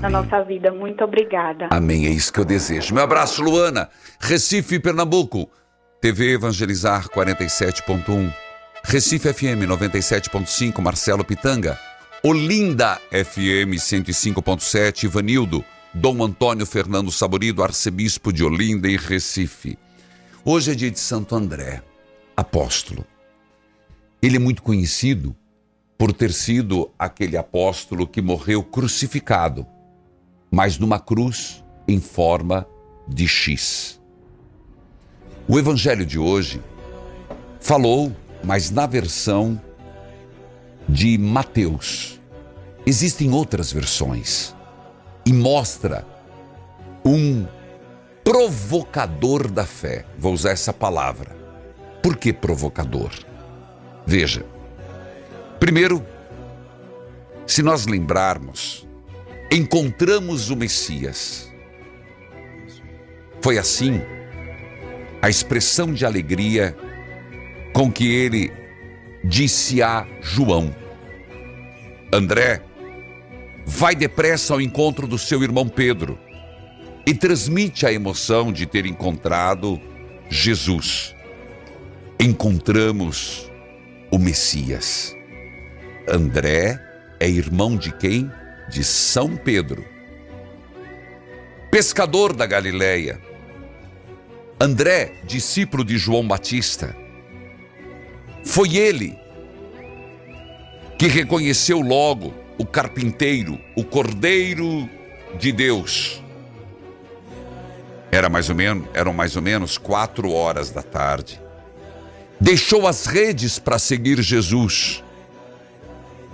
na 0.00 0.08
nossa 0.08 0.42
vida. 0.42 0.72
Muito 0.72 1.04
obrigada. 1.04 1.68
Amém, 1.70 2.06
é 2.06 2.10
isso 2.10 2.32
que 2.32 2.40
eu 2.40 2.44
desejo. 2.44 2.94
Meu 2.94 3.04
abraço, 3.04 3.42
Luana, 3.42 3.88
Recife, 4.20 4.78
Pernambuco. 4.78 5.48
TV 6.00 6.34
Evangelizar 6.34 7.08
47.1. 7.08 8.32
Recife 8.84 9.32
FM 9.32 9.66
97.5, 9.66 10.80
Marcelo 10.82 11.24
Pitanga. 11.24 11.78
Olinda 12.22 13.00
FM 13.10 13.72
105.7, 13.78 15.04
Ivanildo. 15.04 15.64
Dom 15.94 16.24
Antônio 16.24 16.66
Fernando 16.66 17.12
Saborido, 17.12 17.62
arcebispo 17.62 18.32
de 18.32 18.42
Olinda 18.42 18.88
e 18.88 18.96
Recife. 18.96 19.78
Hoje 20.44 20.72
é 20.72 20.74
dia 20.74 20.90
de 20.90 20.98
Santo 20.98 21.36
André, 21.36 21.82
apóstolo. 22.36 23.06
Ele 24.20 24.36
é 24.36 24.40
muito 24.40 24.60
conhecido 24.60 25.36
por 25.96 26.12
ter 26.12 26.32
sido 26.32 26.90
aquele 26.98 27.36
apóstolo 27.36 28.06
que 28.06 28.20
morreu 28.20 28.62
crucificado, 28.62 29.64
mas 30.54 30.78
numa 30.78 31.00
cruz 31.00 31.64
em 31.88 31.98
forma 31.98 32.64
de 33.08 33.26
X. 33.26 34.00
O 35.48 35.58
evangelho 35.58 36.06
de 36.06 36.16
hoje 36.16 36.62
falou, 37.58 38.14
mas 38.44 38.70
na 38.70 38.86
versão 38.86 39.60
de 40.88 41.18
Mateus. 41.18 42.20
Existem 42.86 43.32
outras 43.32 43.72
versões 43.72 44.54
e 45.26 45.32
mostra 45.32 46.06
um 47.04 47.48
provocador 48.22 49.50
da 49.50 49.66
fé. 49.66 50.06
Vou 50.16 50.32
usar 50.32 50.50
essa 50.50 50.72
palavra. 50.72 51.36
Por 52.00 52.16
que 52.16 52.32
provocador? 52.32 53.10
Veja. 54.06 54.46
Primeiro, 55.58 56.06
se 57.44 57.60
nós 57.60 57.86
lembrarmos, 57.86 58.83
encontramos 59.50 60.50
o 60.50 60.56
Messias. 60.56 61.52
Foi 63.40 63.58
assim 63.58 64.00
a 65.20 65.28
expressão 65.28 65.92
de 65.92 66.04
alegria 66.04 66.76
com 67.72 67.90
que 67.90 68.06
ele 68.06 68.52
disse 69.22 69.82
a 69.82 70.06
João: 70.20 70.74
André, 72.12 72.62
vai 73.66 73.94
depressa 73.94 74.54
ao 74.54 74.60
encontro 74.60 75.06
do 75.06 75.18
seu 75.18 75.42
irmão 75.42 75.68
Pedro 75.68 76.18
e 77.06 77.14
transmite 77.14 77.86
a 77.86 77.92
emoção 77.92 78.52
de 78.52 78.66
ter 78.66 78.86
encontrado 78.86 79.80
Jesus. 80.28 81.14
Encontramos 82.18 83.50
o 84.10 84.18
Messias. 84.18 85.14
André 86.08 86.80
é 87.18 87.28
irmão 87.28 87.76
de 87.76 87.92
quem? 87.92 88.30
De 88.68 88.82
São 88.82 89.36
Pedro. 89.36 89.84
Pescador 91.70 92.32
da 92.32 92.46
Galileia. 92.46 93.20
André, 94.60 95.20
discípulo 95.24 95.84
de 95.84 95.98
João 95.98 96.26
Batista. 96.26 96.96
Foi 98.44 98.76
ele 98.76 99.18
que 100.98 101.08
reconheceu 101.08 101.80
logo 101.80 102.32
o 102.56 102.64
carpinteiro, 102.64 103.60
o 103.76 103.84
cordeiro 103.84 104.88
de 105.38 105.50
Deus. 105.52 106.22
Era 108.10 108.28
mais 108.28 108.48
ou 108.48 108.54
menos, 108.54 108.86
eram 108.94 109.12
mais 109.12 109.34
ou 109.34 109.42
menos 109.42 109.76
quatro 109.76 110.30
horas 110.30 110.70
da 110.70 110.82
tarde. 110.82 111.40
Deixou 112.40 112.86
as 112.86 113.06
redes 113.06 113.58
para 113.58 113.78
seguir 113.78 114.22
Jesus. 114.22 115.02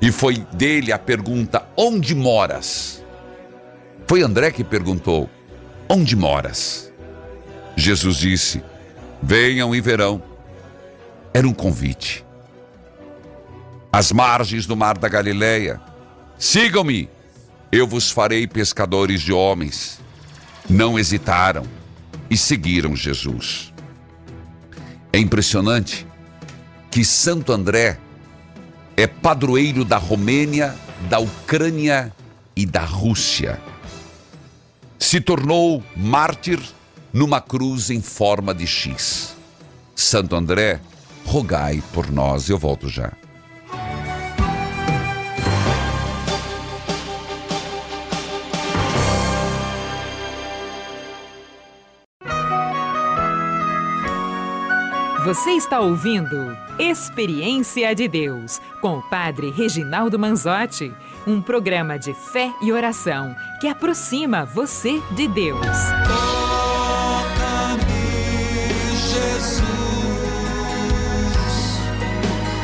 E 0.00 0.10
foi 0.10 0.38
dele 0.52 0.92
a 0.92 0.98
pergunta: 0.98 1.66
Onde 1.76 2.14
moras? 2.14 3.04
Foi 4.06 4.22
André 4.22 4.50
que 4.50 4.64
perguntou: 4.64 5.28
Onde 5.88 6.16
moras? 6.16 6.92
Jesus 7.76 8.16
disse: 8.16 8.62
Venham 9.22 9.74
e 9.74 9.80
verão. 9.80 10.22
Era 11.32 11.46
um 11.46 11.54
convite. 11.54 12.24
Às 13.92 14.12
margens 14.12 14.66
do 14.66 14.76
mar 14.76 14.96
da 14.96 15.08
Galileia, 15.08 15.80
sigam-me, 16.38 17.08
eu 17.70 17.86
vos 17.86 18.10
farei 18.10 18.46
pescadores 18.46 19.20
de 19.20 19.32
homens 19.32 20.00
não 20.70 20.96
hesitaram 20.96 21.64
e 22.30 22.36
seguiram 22.36 22.94
Jesus. 22.94 23.72
É 25.12 25.18
impressionante 25.18 26.06
que 26.90 27.04
Santo 27.04 27.52
André 27.52 27.98
é 29.00 29.06
padroeiro 29.06 29.84
da 29.84 29.96
Romênia, 29.96 30.74
da 31.08 31.18
Ucrânia 31.18 32.12
e 32.54 32.66
da 32.66 32.84
Rússia. 32.84 33.60
Se 34.98 35.20
tornou 35.20 35.82
mártir 35.96 36.60
numa 37.12 37.40
cruz 37.40 37.90
em 37.90 38.02
forma 38.02 38.54
de 38.54 38.66
X. 38.66 39.34
Santo 39.96 40.36
André, 40.36 40.80
rogai 41.24 41.82
por 41.92 42.10
nós. 42.10 42.48
Eu 42.48 42.58
volto 42.58 42.88
já. 42.88 43.12
Você 55.24 55.50
está 55.50 55.80
ouvindo 55.80 56.56
Experiência 56.78 57.94
de 57.94 58.08
Deus 58.08 58.58
com 58.80 58.96
o 58.96 59.02
Padre 59.02 59.50
Reginaldo 59.50 60.18
Manzotti, 60.18 60.94
um 61.26 61.42
programa 61.42 61.98
de 61.98 62.14
fé 62.14 62.50
e 62.62 62.72
oração 62.72 63.36
que 63.60 63.68
aproxima 63.68 64.46
você 64.46 64.98
de 65.10 65.28
Deus. 65.28 65.60
Toca-me, 67.26 67.82
Jesus, 68.96 69.62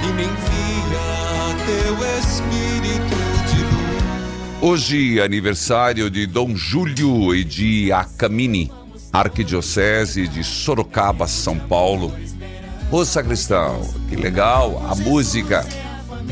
e 0.02 0.06
me 0.14 0.22
envia 0.22 1.56
teu 1.66 1.94
Espírito 2.18 3.16
de 3.50 3.62
luz. 3.64 4.62
Hoje, 4.62 5.20
aniversário 5.20 6.08
de 6.08 6.26
Dom 6.26 6.56
Júlio 6.56 7.34
e 7.34 7.44
de 7.44 7.92
Acamini, 7.92 8.72
Arquidiocese 9.12 10.26
de 10.26 10.42
Sorocaba, 10.42 11.26
São 11.26 11.58
Paulo. 11.58 12.14
Ô 12.90 13.04
sacristão, 13.04 13.80
que 14.08 14.14
legal 14.14 14.80
a 14.88 14.94
música 14.94 15.66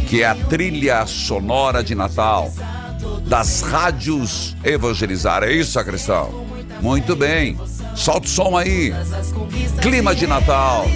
que 0.08 0.22
é 0.22 0.26
a 0.26 0.34
trilha 0.34 1.04
sonora 1.04 1.82
de 1.82 1.94
Natal 1.94 2.52
das 3.26 3.62
rádios 3.62 4.56
evangelizar. 4.62 5.42
É 5.42 5.52
isso, 5.52 5.72
sacristão? 5.72 6.46
Muito 6.80 7.16
bem. 7.16 7.58
Solta 7.96 8.26
o 8.26 8.30
som 8.30 8.56
aí. 8.56 8.92
Clima 9.82 10.14
de 10.14 10.26
Natal. 10.28 10.86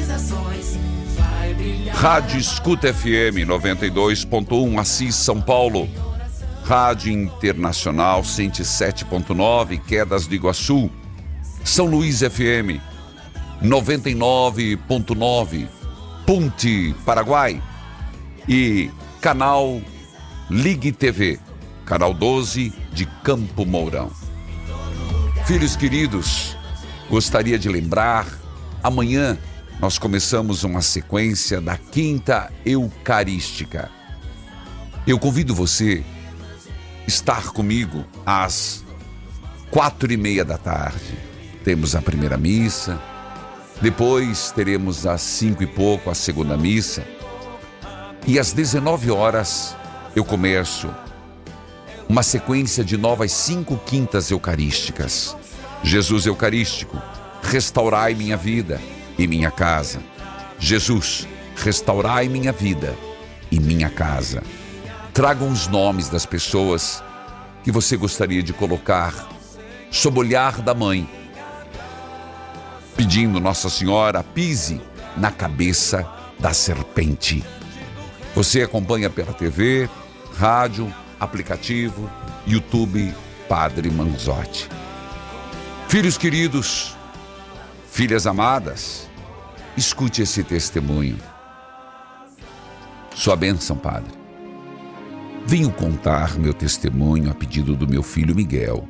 Rádio 1.92 2.38
Escuta 2.38 2.94
FM 2.94 3.42
92.1 3.48 4.78
Assis 4.78 5.16
São 5.16 5.40
Paulo. 5.40 5.88
Rádio 6.64 7.12
Internacional 7.12 8.22
107.9 8.22 9.80
Quedas 9.82 10.28
de 10.28 10.36
Iguaçu. 10.36 10.88
São 11.64 11.86
Luís 11.86 12.20
FM 12.20 12.80
99.9 13.62 15.68
Ponte 16.24 16.94
Paraguai 17.04 17.62
e 18.48 18.90
canal 19.20 19.82
Ligue 20.48 20.92
TV, 20.92 21.40
canal 21.84 22.14
12 22.14 22.72
de 22.92 23.04
Campo 23.24 23.66
Mourão. 23.66 24.12
Filhos 25.44 25.74
queridos, 25.74 26.56
gostaria 27.10 27.58
de 27.58 27.68
lembrar, 27.68 28.28
amanhã 28.82 29.36
nós 29.80 29.98
começamos 29.98 30.64
uma 30.64 30.80
sequência 30.80 31.60
da 31.60 31.76
Quinta 31.76 32.50
Eucarística. 32.64 33.90
Eu 35.06 35.18
convido 35.18 35.54
você 35.54 36.02
estar 37.06 37.52
comigo 37.52 38.04
às 38.24 38.82
quatro 39.70 40.10
e 40.12 40.16
meia 40.16 40.44
da 40.44 40.58
tarde. 40.58 41.18
Temos 41.64 41.96
a 41.96 42.02
primeira 42.02 42.36
missa, 42.36 43.00
depois 43.80 44.50
teremos 44.50 45.06
às 45.06 45.22
cinco 45.22 45.62
e 45.62 45.66
pouco 45.66 46.10
a 46.10 46.14
segunda 46.14 46.56
missa. 46.56 47.04
E 48.26 48.38
às 48.38 48.52
19 48.52 49.10
horas 49.10 49.76
eu 50.16 50.24
começo 50.24 50.88
uma 52.08 52.22
sequência 52.22 52.82
de 52.82 52.96
novas 52.96 53.30
cinco 53.30 53.76
quintas 53.86 54.30
eucarísticas. 54.30 55.36
Jesus 55.82 56.26
Eucarístico, 56.26 57.00
restaurai 57.42 58.14
minha 58.14 58.36
vida 58.36 58.80
e 59.16 59.28
minha 59.28 59.50
casa. 59.50 60.00
Jesus, 60.58 61.28
restaurai 61.54 62.28
minha 62.28 62.50
vida 62.50 62.96
e 63.50 63.60
minha 63.60 63.88
casa. 63.88 64.42
Tragam 65.14 65.48
os 65.50 65.68
nomes 65.68 66.08
das 66.08 66.26
pessoas 66.26 67.02
que 67.62 67.70
você 67.70 67.96
gostaria 67.96 68.42
de 68.42 68.52
colocar 68.52 69.28
sob 69.90 70.18
o 70.18 70.20
olhar 70.20 70.60
da 70.62 70.74
mãe 70.74 71.08
pedindo 72.98 73.38
Nossa 73.38 73.70
Senhora 73.70 74.24
pise 74.24 74.80
na 75.16 75.30
cabeça 75.30 76.04
da 76.36 76.52
serpente. 76.52 77.44
Você 78.34 78.60
acompanha 78.62 79.08
pela 79.08 79.32
TV, 79.32 79.88
rádio, 80.36 80.92
aplicativo, 81.20 82.10
YouTube 82.44 83.14
Padre 83.48 83.88
Manzotti. 83.88 84.68
Filhos 85.86 86.18
queridos, 86.18 86.96
filhas 87.88 88.26
amadas, 88.26 89.08
escute 89.76 90.22
esse 90.22 90.42
testemunho. 90.42 91.18
Sua 93.14 93.36
bênção, 93.36 93.76
Padre. 93.76 94.12
Venho 95.46 95.70
contar 95.70 96.36
meu 96.36 96.52
testemunho 96.52 97.30
a 97.30 97.34
pedido 97.34 97.76
do 97.76 97.86
meu 97.86 98.02
filho 98.02 98.34
Miguel. 98.34 98.88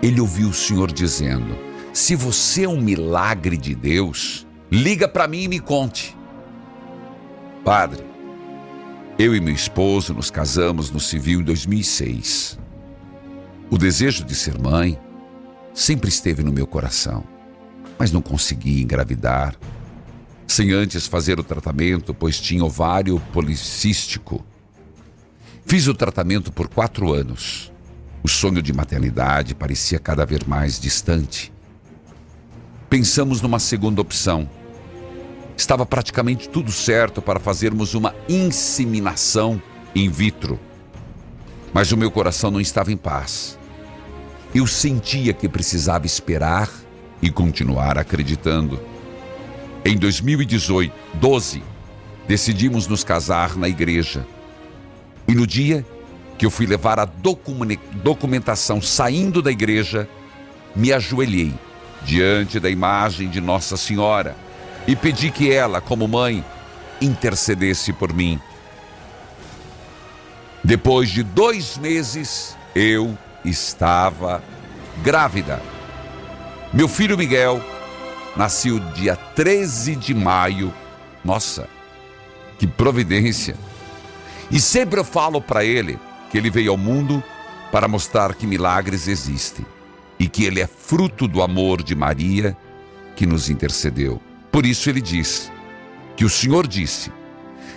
Ele 0.00 0.20
ouviu 0.20 0.50
o 0.50 0.54
Senhor 0.54 0.92
dizendo: 0.92 1.67
Se 1.98 2.14
você 2.14 2.62
é 2.62 2.68
um 2.68 2.80
milagre 2.80 3.56
de 3.56 3.74
Deus, 3.74 4.46
liga 4.70 5.08
para 5.08 5.26
mim 5.26 5.42
e 5.42 5.48
me 5.48 5.58
conte. 5.58 6.16
Padre, 7.64 8.04
eu 9.18 9.34
e 9.34 9.40
meu 9.40 9.52
esposo 9.52 10.14
nos 10.14 10.30
casamos 10.30 10.92
no 10.92 11.00
civil 11.00 11.40
em 11.40 11.42
2006. 11.42 12.56
O 13.68 13.76
desejo 13.76 14.24
de 14.24 14.32
ser 14.36 14.56
mãe 14.60 14.96
sempre 15.74 16.08
esteve 16.08 16.44
no 16.44 16.52
meu 16.52 16.68
coração, 16.68 17.24
mas 17.98 18.12
não 18.12 18.22
consegui 18.22 18.80
engravidar 18.80 19.56
sem 20.46 20.70
antes 20.70 21.08
fazer 21.08 21.40
o 21.40 21.44
tratamento, 21.44 22.14
pois 22.14 22.38
tinha 22.38 22.64
ovário 22.64 23.20
policístico. 23.32 24.46
Fiz 25.66 25.88
o 25.88 25.94
tratamento 25.94 26.52
por 26.52 26.68
quatro 26.68 27.12
anos. 27.12 27.72
O 28.22 28.28
sonho 28.28 28.62
de 28.62 28.72
maternidade 28.72 29.52
parecia 29.52 29.98
cada 29.98 30.24
vez 30.24 30.44
mais 30.44 30.78
distante. 30.78 31.57
Pensamos 32.98 33.40
numa 33.40 33.60
segunda 33.60 34.00
opção. 34.00 34.50
Estava 35.56 35.86
praticamente 35.86 36.48
tudo 36.48 36.72
certo 36.72 37.22
para 37.22 37.38
fazermos 37.38 37.94
uma 37.94 38.12
inseminação 38.28 39.62
in 39.94 40.10
vitro. 40.10 40.58
Mas 41.72 41.92
o 41.92 41.96
meu 41.96 42.10
coração 42.10 42.50
não 42.50 42.60
estava 42.60 42.90
em 42.90 42.96
paz. 42.96 43.56
Eu 44.52 44.66
sentia 44.66 45.32
que 45.32 45.48
precisava 45.48 46.06
esperar 46.06 46.68
e 47.22 47.30
continuar 47.30 47.96
acreditando. 47.98 48.80
Em 49.84 49.96
2018, 49.96 50.92
12, 51.14 51.62
decidimos 52.26 52.88
nos 52.88 53.04
casar 53.04 53.56
na 53.56 53.68
igreja. 53.68 54.26
E 55.28 55.36
no 55.36 55.46
dia 55.46 55.86
que 56.36 56.44
eu 56.44 56.50
fui 56.50 56.66
levar 56.66 56.98
a 56.98 57.08
documentação 58.02 58.82
saindo 58.82 59.40
da 59.40 59.52
igreja, 59.52 60.08
me 60.74 60.92
ajoelhei 60.92 61.54
diante 62.02 62.60
da 62.60 62.70
imagem 62.70 63.28
de 63.28 63.40
Nossa 63.40 63.76
Senhora 63.76 64.36
e 64.86 64.96
pedi 64.96 65.30
que 65.30 65.52
ela, 65.52 65.80
como 65.80 66.08
mãe, 66.08 66.44
intercedesse 67.00 67.92
por 67.92 68.12
mim. 68.12 68.40
Depois 70.64 71.10
de 71.10 71.22
dois 71.22 71.76
meses, 71.76 72.56
eu 72.74 73.16
estava 73.44 74.42
grávida. 75.02 75.62
Meu 76.72 76.88
filho 76.88 77.16
Miguel 77.16 77.62
nasceu 78.36 78.78
dia 78.78 79.16
13 79.16 79.96
de 79.96 80.14
maio. 80.14 80.72
Nossa, 81.24 81.68
que 82.58 82.66
providência! 82.66 83.56
E 84.50 84.60
sempre 84.60 84.98
eu 84.98 85.04
falo 85.04 85.40
para 85.40 85.64
ele 85.64 85.98
que 86.30 86.38
ele 86.38 86.50
veio 86.50 86.70
ao 86.70 86.76
mundo 86.76 87.22
para 87.70 87.86
mostrar 87.86 88.34
que 88.34 88.46
milagres 88.46 89.06
existem 89.06 89.66
e 90.18 90.28
que 90.28 90.44
ele 90.44 90.60
é 90.60 90.66
fruto 90.66 91.28
do 91.28 91.42
amor 91.42 91.82
de 91.82 91.94
Maria 91.94 92.56
que 93.14 93.26
nos 93.26 93.48
intercedeu. 93.48 94.20
Por 94.50 94.66
isso 94.66 94.90
ele 94.90 95.00
diz 95.00 95.50
que 96.16 96.24
o 96.24 96.28
Senhor 96.28 96.66
disse: 96.66 97.12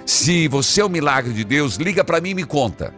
Se 0.06 0.48
você 0.48 0.82
é 0.82 0.84
o 0.84 0.88
um 0.88 0.90
milagre 0.90 1.34
de 1.34 1.44
Deus, 1.44 1.76
liga 1.76 2.04
para 2.04 2.20
mim 2.20 2.32
e 2.32 2.36
me 2.36 2.44
conta. 2.44 2.94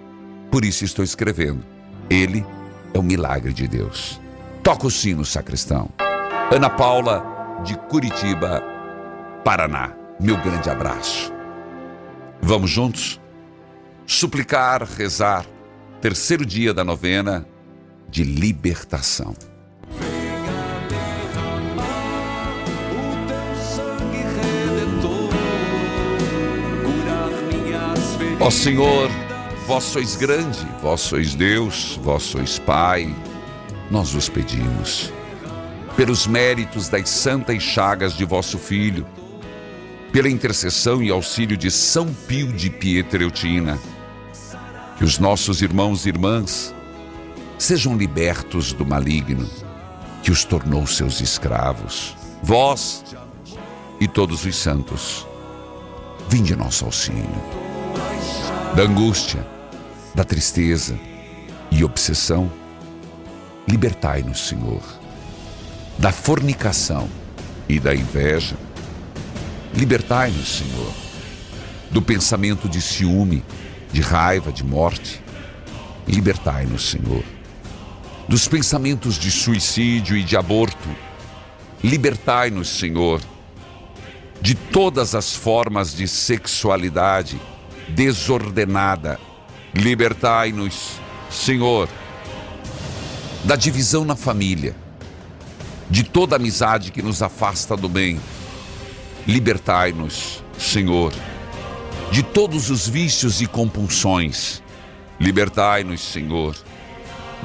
Por 0.50 0.64
isso 0.64 0.86
estou 0.86 1.04
escrevendo. 1.04 1.64
Ele 2.10 2.46
é 2.94 3.00
o 3.00 3.04
milagre 3.04 3.52
de 3.54 3.68
Deus. 3.68 4.22
Toca 4.62 4.88
o 4.88 4.92
sino, 4.92 5.26
sacristão. 5.26 5.90
Ana 6.52 6.70
Paula 6.70 7.26
de 7.66 7.76
Curitiba, 7.90 8.64
Paraná. 9.44 9.92
Meu 10.20 10.38
grande 10.38 10.70
abraço. 10.70 11.34
Vamos 12.42 12.70
juntos? 12.70 13.20
Suplicar, 14.06 14.84
rezar, 14.84 15.46
terceiro 16.02 16.46
dia 16.46 16.74
da 16.74 16.84
novena 16.84 17.48
de 18.14 18.24
libertação. 18.24 19.34
Ó 28.40 28.52
Senhor, 28.52 29.10
vós 29.66 29.84
sois 29.86 30.16
grande, 30.16 30.60
vós 30.80 31.02
sois 31.02 31.34
Deus, 31.34 32.00
vós 32.04 32.22
sois 32.22 32.60
Pai, 32.60 33.14
nós 33.90 34.14
vos 34.14 34.30
pedimos 34.30 35.12
pelos 35.96 36.28
méritos 36.28 36.90
das 36.90 37.10
santas 37.10 37.64
chagas 37.64 38.16
de 38.16 38.26
vosso 38.26 38.60
Filho, 38.60 39.08
pela 40.12 40.30
intercessão 40.30 41.02
e 41.02 41.10
auxílio 41.10 41.58
de 41.58 41.72
São 41.72 42.14
Pio 42.28 42.52
de 42.54 42.70
Pietreutina, 42.70 43.80
que 44.98 45.04
os 45.04 45.18
nossos 45.18 45.64
irmãos 45.64 46.06
e 46.06 46.10
irmãs 46.10 46.74
sejam 47.58 47.96
libertos 47.96 48.74
do 48.74 48.86
maligno 48.86 49.50
que 50.22 50.32
os 50.32 50.44
tornou 50.44 50.86
seus 50.88 51.22
escravos. 51.22 52.16
Vós 52.42 53.04
e 54.00 54.08
todos 54.08 54.46
os 54.46 54.56
santos, 54.56 55.26
vinde 56.30 56.56
nosso 56.56 56.86
auxílio. 56.86 57.24
Da 58.76 58.84
angústia, 58.84 59.46
da 60.14 60.24
tristeza 60.24 60.98
e 61.72 61.84
obsessão, 61.84 62.52
libertai-nos, 63.68 64.48
Senhor 64.48 64.82
da 65.98 66.12
fornicação 66.12 67.08
e 67.68 67.80
da 67.80 67.96
inveja. 67.96 68.56
Libertai-nos, 69.74 70.58
Senhor, 70.58 70.94
do 71.90 72.02
pensamento 72.02 72.68
de 72.70 72.82
ciúme, 72.82 73.44
de 73.92 74.02
raiva, 74.02 74.52
de 74.52 74.64
morte. 74.64 75.22
Libertai-nos, 76.08 76.90
Senhor, 76.90 77.24
dos 78.28 78.48
pensamentos 78.48 79.16
de 79.16 79.30
suicídio 79.30 80.18
e 80.18 80.24
de 80.24 80.38
aborto. 80.38 80.90
Libertai-nos, 81.84 82.70
Senhor, 82.70 83.22
de 84.42 84.56
todas 84.56 85.14
as 85.16 85.36
formas 85.36 85.94
de 85.94 86.08
sexualidade 86.08 87.40
desordenada. 87.90 89.20
Libertai-nos, 89.74 91.00
Senhor, 91.30 91.90
da 93.44 93.56
divisão 93.56 94.06
na 94.06 94.16
família 94.16 94.76
de 95.90 96.04
toda 96.04 96.38
amizade 96.38 96.92
que 96.92 97.04
nos 97.04 97.22
afasta 97.22 97.78
do 97.78 97.88
bem. 97.88 98.20
Libertai-nos, 99.28 100.44
Senhor, 100.58 101.14
de 102.12 102.24
todos 102.24 102.70
os 102.70 102.88
vícios 102.88 103.42
e 103.42 103.48
compulsões. 103.48 104.64
Libertai-nos, 105.20 106.02
Senhor, 106.02 106.56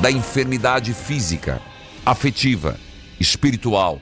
da 0.00 0.10
enfermidade 0.10 0.94
física, 0.94 1.60
afetiva, 2.04 2.78
espiritual. 3.18 4.00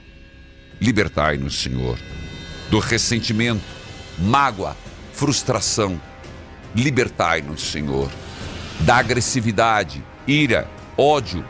Libertai-nos, 0.81 1.61
Senhor, 1.61 1.99
do 2.71 2.79
ressentimento, 2.79 3.65
mágoa, 4.19 4.77
frustração. 5.13 6.01
Libertai-nos, 6.75 7.63
Senhor, 7.63 8.11
da 8.81 8.97
agressividade, 8.97 10.05
ira, 10.27 10.69
ódio. 10.97 11.45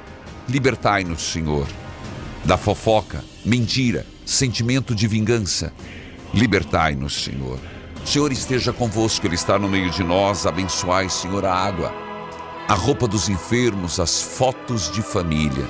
Libertai-nos, 0.49 1.23
Senhor 1.23 1.67
da 2.47 2.57
fofoca, 2.57 3.25
mentira, 3.45 4.07
sentimento 4.25 4.95
de 4.95 5.09
vingança. 5.09 5.73
Libertai-nos, 6.33 7.25
Senhor. 7.25 7.59
O 8.05 8.07
Senhor 8.07 8.31
esteja 8.31 8.73
convosco, 8.73 9.27
Ele 9.27 9.35
está 9.35 9.59
no 9.59 9.69
meio 9.69 9.91
de 9.91 10.05
nós. 10.05 10.47
Abençoai, 10.47 11.09
Senhor, 11.09 11.45
a 11.45 11.53
água, 11.53 11.93
a 12.69 12.75
roupa 12.75 13.07
dos 13.07 13.29
enfermos, 13.29 14.01
as 14.01 14.21
fotos 14.21 14.91
de 14.91 15.03
família. 15.03 15.65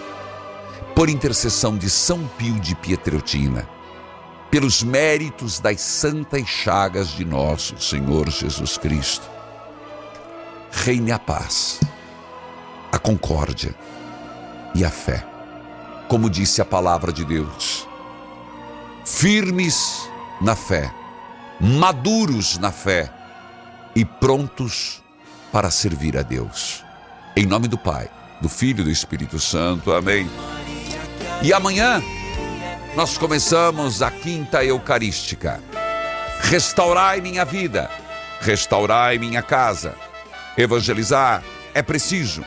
Por 0.94 1.08
intercessão 1.08 1.76
de 1.76 1.90
São 1.90 2.26
Pio 2.38 2.58
de 2.58 2.74
Pietreutina, 2.74 3.68
pelos 4.50 4.82
méritos 4.82 5.60
das 5.60 5.80
santas 5.80 6.46
chagas 6.46 7.08
de 7.08 7.24
nosso 7.24 7.78
Senhor 7.78 8.30
Jesus 8.30 8.78
Cristo. 8.78 9.28
Reine 10.70 11.12
a 11.12 11.18
paz, 11.18 11.80
a 12.90 12.98
concórdia 12.98 13.74
e 14.74 14.84
a 14.84 14.90
fé 14.90 15.36
como 16.08 16.30
disse 16.30 16.60
a 16.60 16.64
palavra 16.64 17.12
de 17.12 17.24
Deus. 17.24 17.86
Firmes 19.04 20.08
na 20.40 20.54
fé, 20.54 20.92
maduros 21.60 22.58
na 22.58 22.70
fé 22.70 23.12
e 23.94 24.04
prontos 24.04 25.02
para 25.52 25.70
servir 25.70 26.16
a 26.16 26.22
Deus. 26.22 26.84
Em 27.38 27.44
nome 27.44 27.68
do 27.68 27.76
Pai, 27.76 28.08
do 28.40 28.48
Filho 28.48 28.80
e 28.80 28.84
do 28.84 28.90
Espírito 28.90 29.38
Santo. 29.38 29.92
Amém. 29.92 30.26
E 31.42 31.52
amanhã 31.52 32.02
nós 32.94 33.18
começamos 33.18 34.00
a 34.00 34.10
quinta 34.10 34.64
eucarística. 34.64 35.62
Restaurai 36.40 37.20
minha 37.20 37.44
vida, 37.44 37.90
restaurai 38.40 39.18
minha 39.18 39.42
casa. 39.42 39.94
Evangelizar 40.56 41.44
é 41.74 41.82
preciso 41.82 42.42